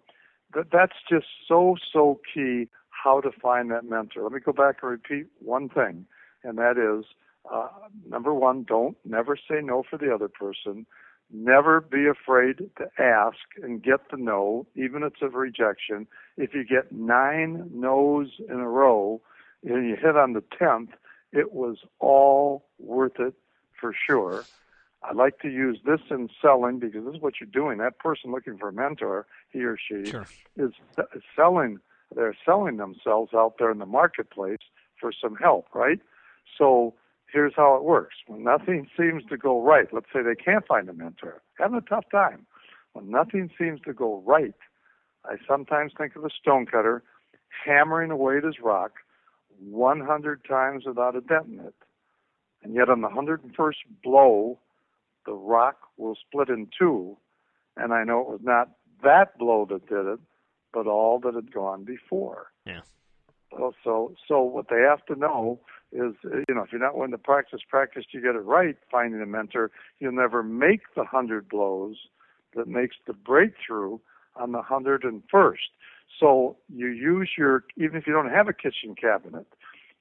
that 0.54 0.66
that's 0.72 0.96
just 1.08 1.26
so 1.46 1.76
so 1.92 2.20
key. 2.32 2.68
How 2.90 3.20
to 3.20 3.30
find 3.32 3.70
that 3.70 3.84
mentor. 3.84 4.22
Let 4.22 4.32
me 4.32 4.40
go 4.40 4.52
back 4.52 4.76
and 4.82 4.90
repeat 4.90 5.26
one 5.40 5.68
thing, 5.68 6.06
and 6.44 6.58
that 6.58 6.76
is 6.78 7.06
uh, 7.50 7.68
number 8.08 8.34
one, 8.34 8.64
don't 8.64 8.96
never 9.04 9.36
say 9.36 9.60
no 9.62 9.82
for 9.88 9.98
the 9.98 10.14
other 10.14 10.28
person. 10.28 10.86
Never 11.32 11.80
be 11.80 12.06
afraid 12.06 12.58
to 12.76 13.02
ask 13.02 13.38
and 13.62 13.82
get 13.82 14.10
the 14.10 14.18
no, 14.18 14.66
even 14.74 15.02
if 15.02 15.14
it's 15.14 15.22
a 15.22 15.28
rejection. 15.28 16.06
If 16.36 16.54
you 16.54 16.64
get 16.64 16.92
nine 16.92 17.70
no's 17.72 18.28
in 18.48 18.56
a 18.56 18.68
row 18.68 19.20
and 19.64 19.88
you 19.88 19.96
hit 19.96 20.16
on 20.16 20.34
the 20.34 20.42
tenth, 20.58 20.90
it 21.32 21.52
was 21.52 21.78
all 22.00 22.66
worth 22.78 23.18
it 23.18 23.34
for 23.80 23.94
sure. 24.06 24.44
I 25.02 25.14
like 25.14 25.38
to 25.40 25.48
use 25.48 25.78
this 25.84 26.00
in 26.10 26.28
selling 26.40 26.78
because 26.78 27.04
this 27.04 27.16
is 27.16 27.20
what 27.20 27.34
you're 27.40 27.48
doing. 27.50 27.78
That 27.78 27.98
person 27.98 28.30
looking 28.30 28.58
for 28.58 28.68
a 28.68 28.72
mentor, 28.72 29.26
he 29.50 29.64
or 29.64 29.76
she, 29.76 30.10
sure. 30.10 30.26
is 30.56 30.72
selling. 31.34 31.78
They're 32.14 32.36
selling 32.44 32.76
themselves 32.76 33.32
out 33.34 33.54
there 33.58 33.70
in 33.70 33.78
the 33.78 33.86
marketplace 33.86 34.60
for 35.00 35.12
some 35.12 35.34
help, 35.36 35.66
right? 35.74 35.98
So 36.58 36.94
here's 37.32 37.54
how 37.56 37.74
it 37.76 37.84
works. 37.84 38.16
When 38.26 38.44
nothing 38.44 38.88
seems 38.96 39.24
to 39.30 39.36
go 39.36 39.62
right, 39.62 39.88
let's 39.92 40.06
say 40.12 40.20
they 40.22 40.34
can't 40.34 40.66
find 40.66 40.88
a 40.88 40.92
mentor, 40.92 41.42
having 41.58 41.78
a 41.78 41.80
tough 41.80 42.04
time. 42.10 42.46
When 42.92 43.10
nothing 43.10 43.50
seems 43.58 43.80
to 43.82 43.92
go 43.92 44.22
right, 44.26 44.54
I 45.24 45.36
sometimes 45.48 45.92
think 45.96 46.14
of 46.16 46.24
a 46.24 46.30
stonecutter 46.30 47.02
hammering 47.64 48.10
away 48.10 48.38
at 48.38 48.44
his 48.44 48.60
rock 48.62 48.92
100 49.60 50.44
times 50.44 50.84
without 50.86 51.16
a 51.16 51.20
dent 51.20 51.46
in 51.46 51.60
it. 51.60 51.74
And 52.62 52.74
yet 52.74 52.88
on 52.88 53.00
the 53.00 53.08
101st 53.08 53.74
blow, 54.04 54.58
the 55.26 55.32
rock 55.32 55.76
will 55.96 56.16
split 56.16 56.48
in 56.48 56.68
two. 56.76 57.16
And 57.76 57.92
I 57.92 58.04
know 58.04 58.20
it 58.20 58.28
was 58.28 58.40
not 58.42 58.70
that 59.02 59.38
blow 59.38 59.66
that 59.70 59.88
did 59.88 60.06
it, 60.06 60.20
but 60.72 60.86
all 60.86 61.18
that 61.20 61.34
had 61.34 61.52
gone 61.52 61.84
before. 61.84 62.52
Yeah. 62.66 62.80
So, 63.50 63.72
so, 63.84 64.14
so 64.28 64.42
what 64.42 64.66
they 64.68 64.80
have 64.80 65.04
to 65.06 65.14
know 65.14 65.60
is, 65.92 66.14
you 66.24 66.54
know, 66.54 66.62
if 66.62 66.72
you're 66.72 66.80
not 66.80 66.96
willing 66.96 67.10
to 67.10 67.18
practice, 67.18 67.60
practice 67.68 68.04
to 68.12 68.20
get 68.20 68.34
it 68.34 68.44
right, 68.44 68.76
finding 68.90 69.20
a 69.20 69.26
mentor, 69.26 69.70
you'll 70.00 70.12
never 70.12 70.42
make 70.42 70.80
the 70.96 71.04
hundred 71.04 71.48
blows 71.48 71.96
that 72.56 72.66
makes 72.66 72.96
the 73.06 73.12
breakthrough 73.12 73.98
on 74.36 74.52
the 74.52 74.62
hundred 74.62 75.04
and 75.04 75.22
first. 75.30 75.70
So 76.18 76.56
you 76.68 76.88
use 76.88 77.30
your, 77.36 77.64
even 77.76 77.96
if 77.96 78.06
you 78.06 78.12
don't 78.12 78.30
have 78.30 78.48
a 78.48 78.52
kitchen 78.52 78.94
cabinet, 78.94 79.46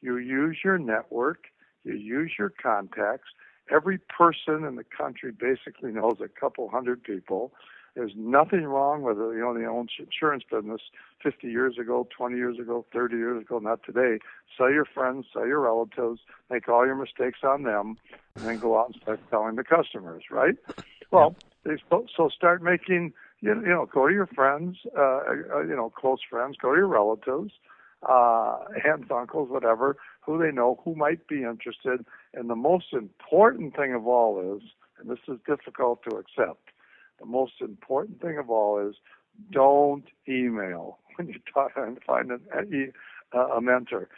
you 0.01 0.17
use 0.17 0.57
your 0.63 0.77
network, 0.77 1.45
you 1.83 1.93
use 1.93 2.31
your 2.37 2.49
contacts. 2.61 3.29
Every 3.69 3.97
person 3.97 4.65
in 4.65 4.75
the 4.75 4.83
country 4.83 5.31
basically 5.31 5.91
knows 5.91 6.17
a 6.23 6.27
couple 6.27 6.69
hundred 6.69 7.03
people. 7.03 7.53
There's 7.95 8.13
nothing 8.15 8.63
wrong 8.63 9.01
with 9.01 9.17
you 9.17 9.39
know 9.39 9.53
the 9.53 10.03
insurance 10.03 10.43
business 10.49 10.81
50 11.21 11.47
years 11.47 11.77
ago, 11.77 12.07
20 12.15 12.37
years 12.37 12.57
ago, 12.57 12.85
30 12.93 13.17
years 13.17 13.41
ago, 13.41 13.59
not 13.59 13.83
today. 13.83 14.19
Sell 14.57 14.71
your 14.71 14.85
friends, 14.85 15.25
sell 15.33 15.45
your 15.45 15.59
relatives, 15.59 16.21
make 16.49 16.69
all 16.69 16.85
your 16.85 16.95
mistakes 16.95 17.39
on 17.43 17.63
them, 17.63 17.97
and 18.35 18.45
then 18.45 18.59
go 18.59 18.79
out 18.79 18.87
and 18.87 18.95
start 19.01 19.19
selling 19.29 19.55
the 19.55 19.63
customers, 19.63 20.23
right? 20.31 20.55
Well, 21.11 21.35
they, 21.65 21.75
so 21.89 22.29
start 22.29 22.63
making 22.63 23.13
you 23.41 23.53
know 23.53 23.85
go 23.91 24.07
to 24.07 24.13
your 24.13 24.27
friends, 24.27 24.77
uh, 24.97 25.19
uh, 25.53 25.61
you 25.61 25.75
know 25.75 25.89
close 25.89 26.19
friends, 26.29 26.55
go 26.61 26.71
to 26.71 26.77
your 26.77 26.87
relatives, 26.87 27.51
uh, 28.07 28.59
aunts, 28.85 29.09
uncles, 29.11 29.49
whatever, 29.49 29.97
who 30.21 30.39
they 30.39 30.51
know 30.51 30.79
who 30.85 30.95
might 30.95 31.27
be 31.27 31.43
interested. 31.43 32.05
And 32.33 32.49
the 32.49 32.55
most 32.55 32.93
important 32.93 33.75
thing 33.75 33.93
of 33.93 34.07
all 34.07 34.55
is, 34.55 34.63
and 34.97 35.09
this 35.09 35.19
is 35.27 35.39
difficult 35.45 36.03
to 36.09 36.15
accept 36.15 36.70
the 37.21 37.27
most 37.27 37.53
important 37.61 38.21
thing 38.21 38.37
of 38.37 38.49
all 38.49 38.85
is 38.85 38.95
don't 39.51 40.05
email 40.27 40.99
when 41.15 41.27
you 41.27 41.39
talk 41.53 41.71
and 41.75 41.97
find 42.05 42.31
an, 42.31 42.41
a, 43.33 43.37
a 43.37 43.61
mentor. 43.61 44.09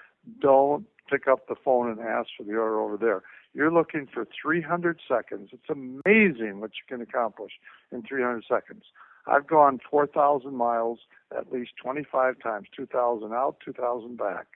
Don't 0.41 0.85
pick 1.09 1.27
up 1.27 1.47
the 1.47 1.55
phone 1.55 1.89
and 1.91 1.99
ask 1.99 2.29
for 2.37 2.43
the 2.43 2.55
order 2.55 2.79
over 2.79 2.97
there. 2.97 3.23
You're 3.53 3.71
looking 3.71 4.07
for 4.11 4.25
300 4.41 4.99
seconds. 5.07 5.49
It's 5.51 5.69
amazing 5.69 6.59
what 6.59 6.71
you 6.71 6.87
can 6.87 7.01
accomplish 7.01 7.51
in 7.91 8.01
300 8.01 8.43
seconds. 8.49 8.85
I've 9.27 9.47
gone 9.47 9.79
4,000 9.89 10.55
miles 10.55 10.99
at 11.37 11.51
least 11.51 11.71
25 11.81 12.39
times, 12.41 12.67
2,000 12.75 13.31
out, 13.31 13.57
2,000 13.63 14.17
back, 14.17 14.47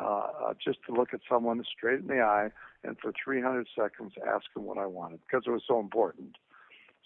uh, 0.00 0.04
uh, 0.04 0.54
just 0.62 0.78
to 0.86 0.92
look 0.92 1.14
at 1.14 1.20
someone 1.28 1.62
straight 1.64 2.00
in 2.00 2.06
the 2.08 2.20
eye 2.20 2.48
and 2.82 2.96
for 2.98 3.12
300 3.24 3.68
seconds 3.76 4.12
ask 4.26 4.46
them 4.54 4.64
what 4.64 4.78
I 4.78 4.86
wanted 4.86 5.20
because 5.26 5.44
it 5.46 5.50
was 5.50 5.62
so 5.66 5.78
important. 5.78 6.36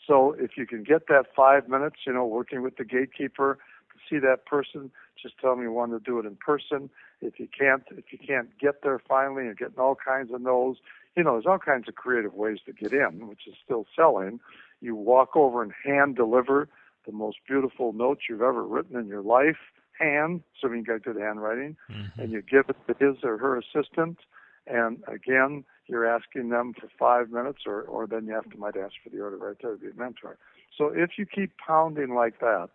So 0.07 0.37
if 0.39 0.57
you 0.57 0.67
can 0.67 0.85
get 0.85 1.09
that 1.09 1.27
five 1.35 1.69
minutes, 1.69 1.97
you 2.07 2.13
know, 2.13 2.27
working 2.27 2.63
with 2.63 2.77
the 2.77 2.85
gatekeeper 2.85 3.59
to 3.93 3.99
see 4.09 4.21
that 4.21 4.47
person, 4.47 4.91
just 5.21 5.39
tell 5.39 5.57
me 5.57 5.63
you 5.63 5.73
want 5.73 5.93
to 5.93 5.99
do 5.99 6.19
it 6.19 6.27
in 6.27 6.37
person. 6.37 6.91
If 7.21 7.41
you 7.41 7.49
can't, 7.59 7.83
if 7.91 8.13
you 8.13 8.19
can't 8.19 8.57
get 8.59 8.83
there 8.83 9.01
finally, 9.09 9.45
you're 9.45 9.55
getting 9.55 9.79
all 9.79 9.97
kinds 9.97 10.33
of 10.33 10.41
no's. 10.41 10.77
You 11.17 11.25
know, 11.25 11.33
there's 11.33 11.47
all 11.47 11.59
kinds 11.59 11.89
of 11.89 11.95
creative 11.95 12.35
ways 12.35 12.59
to 12.67 12.73
get 12.73 12.93
in, 12.93 13.27
which 13.27 13.47
is 13.47 13.55
still 13.65 13.87
selling. 13.97 14.39
You 14.81 14.95
walk 14.95 15.35
over 15.35 15.63
and 15.63 15.73
hand 15.85 16.17
deliver 16.17 16.69
the 17.07 17.13
most 17.13 17.39
beautiful 17.47 17.93
notes 17.93 18.23
you've 18.29 18.43
ever 18.43 18.65
written 18.65 18.99
in 18.99 19.07
your 19.07 19.23
life, 19.23 19.57
hand, 19.99 20.43
assuming 20.57 20.81
you 20.81 20.85
got 20.85 21.03
good 21.03 21.17
handwriting, 21.17 21.77
mm-hmm. 21.91 22.21
and 22.21 22.31
you 22.31 22.43
give 22.43 22.69
it 22.69 22.77
to 22.87 22.95
his 22.99 23.25
or 23.25 23.39
her 23.39 23.57
assistant. 23.57 24.19
And 24.67 25.03
again, 25.07 25.65
you're 25.87 26.07
asking 26.07 26.49
them 26.49 26.75
for 26.79 26.89
five 26.99 27.31
minutes, 27.31 27.61
or, 27.67 27.83
or 27.83 28.07
then 28.07 28.27
you 28.27 28.35
have 28.35 28.51
to 28.51 28.59
might 28.59 28.77
ask 28.77 28.95
for 29.03 29.11
the 29.11 29.21
order 29.21 29.37
right 29.37 29.57
there 29.63 29.73
to 29.73 29.79
be 29.79 29.89
a 29.89 29.95
mentor. 29.95 30.37
So 30.77 30.93
if 30.95 31.11
you 31.17 31.27
keep 31.27 31.53
pounding 31.59 32.15
like 32.15 32.41
that 32.41 32.69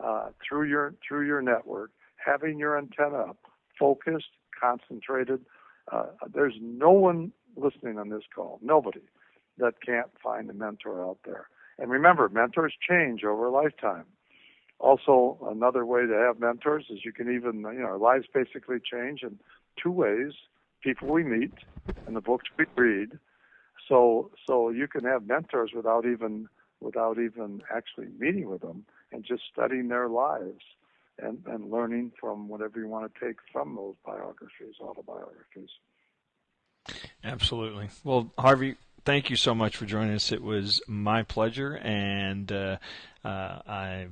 uh, 0.00 0.28
through 0.46 0.68
your 0.68 0.94
through 1.06 1.26
your 1.26 1.42
network, 1.42 1.90
having 2.24 2.58
your 2.58 2.78
antenna 2.78 3.18
up, 3.18 3.38
focused, 3.78 4.30
concentrated, 4.58 5.40
uh, 5.90 6.06
there's 6.32 6.54
no 6.60 6.90
one 6.90 7.32
listening 7.56 7.98
on 7.98 8.08
this 8.08 8.22
call, 8.34 8.58
nobody 8.62 9.02
that 9.58 9.74
can't 9.84 10.10
find 10.22 10.48
a 10.48 10.54
mentor 10.54 11.04
out 11.04 11.18
there. 11.24 11.48
And 11.78 11.90
remember, 11.90 12.28
mentors 12.28 12.74
change 12.88 13.24
over 13.24 13.46
a 13.46 13.50
lifetime. 13.50 14.04
Also, 14.78 15.38
another 15.48 15.84
way 15.86 16.06
to 16.06 16.14
have 16.14 16.40
mentors 16.40 16.86
is 16.90 17.04
you 17.04 17.12
can 17.12 17.32
even, 17.32 17.60
you 17.60 17.80
know, 17.80 17.86
our 17.86 17.98
lives 17.98 18.26
basically 18.32 18.78
change 18.80 19.22
in 19.22 19.38
two 19.80 19.90
ways 19.90 20.32
people 20.82 21.08
we 21.08 21.22
meet 21.24 21.52
and 22.06 22.16
the 22.16 22.20
books 22.20 22.44
we 22.58 22.66
read. 22.76 23.18
So 23.88 24.30
so 24.46 24.70
you 24.70 24.88
can 24.88 25.04
have 25.04 25.26
mentors 25.26 25.72
without 25.74 26.04
even 26.06 26.48
without 26.80 27.18
even 27.18 27.62
actually 27.74 28.08
meeting 28.18 28.48
with 28.48 28.60
them 28.60 28.84
and 29.12 29.24
just 29.24 29.42
studying 29.52 29.88
their 29.88 30.08
lives 30.08 30.64
and, 31.18 31.42
and 31.46 31.70
learning 31.70 32.12
from 32.20 32.48
whatever 32.48 32.80
you 32.80 32.88
want 32.88 33.12
to 33.12 33.26
take 33.26 33.36
from 33.52 33.76
those 33.76 33.94
biographies, 34.04 34.74
autobiographies. 34.80 35.68
Absolutely. 37.22 37.90
Well, 38.02 38.32
Harvey, 38.36 38.76
thank 39.04 39.30
you 39.30 39.36
so 39.36 39.54
much 39.54 39.76
for 39.76 39.86
joining 39.86 40.14
us. 40.14 40.32
It 40.32 40.42
was 40.42 40.80
my 40.88 41.22
pleasure, 41.22 41.76
and 41.76 42.50
uh, 42.50 42.78
uh, 43.24 43.28
I 43.66 44.08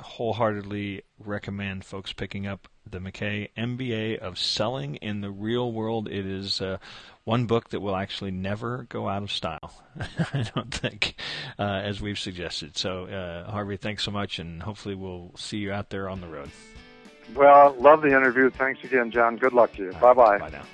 wholeheartedly 0.00 1.02
recommend 1.18 1.84
folks 1.84 2.12
picking 2.12 2.46
up 2.46 2.68
the 2.88 3.00
Mackay 3.00 3.50
MBA 3.56 4.18
of 4.18 4.38
Selling 4.38 4.96
in 4.96 5.20
the 5.20 5.30
Real 5.30 5.72
World. 5.72 6.08
It 6.08 6.26
is 6.26 6.60
uh, 6.60 6.78
one 7.24 7.46
book 7.46 7.70
that 7.70 7.80
will 7.80 7.96
actually 7.96 8.30
never 8.30 8.86
go 8.88 9.08
out 9.08 9.22
of 9.22 9.32
style, 9.32 9.72
I 10.32 10.46
don't 10.54 10.72
think, 10.72 11.14
uh, 11.58 11.62
as 11.62 12.00
we've 12.00 12.18
suggested. 12.18 12.76
So, 12.76 13.04
uh, 13.04 13.50
Harvey, 13.50 13.76
thanks 13.76 14.04
so 14.04 14.10
much, 14.10 14.38
and 14.38 14.62
hopefully 14.62 14.94
we'll 14.94 15.32
see 15.36 15.58
you 15.58 15.72
out 15.72 15.90
there 15.90 16.08
on 16.08 16.20
the 16.20 16.28
road. 16.28 16.50
Well, 17.34 17.74
love 17.78 18.02
the 18.02 18.08
interview. 18.08 18.50
Thanks 18.50 18.84
again, 18.84 19.10
John. 19.10 19.36
Good 19.36 19.54
luck 19.54 19.72
to 19.74 19.84
you. 19.84 19.92
Bye 19.92 20.12
bye. 20.12 20.38
Bye 20.38 20.50
now. 20.50 20.64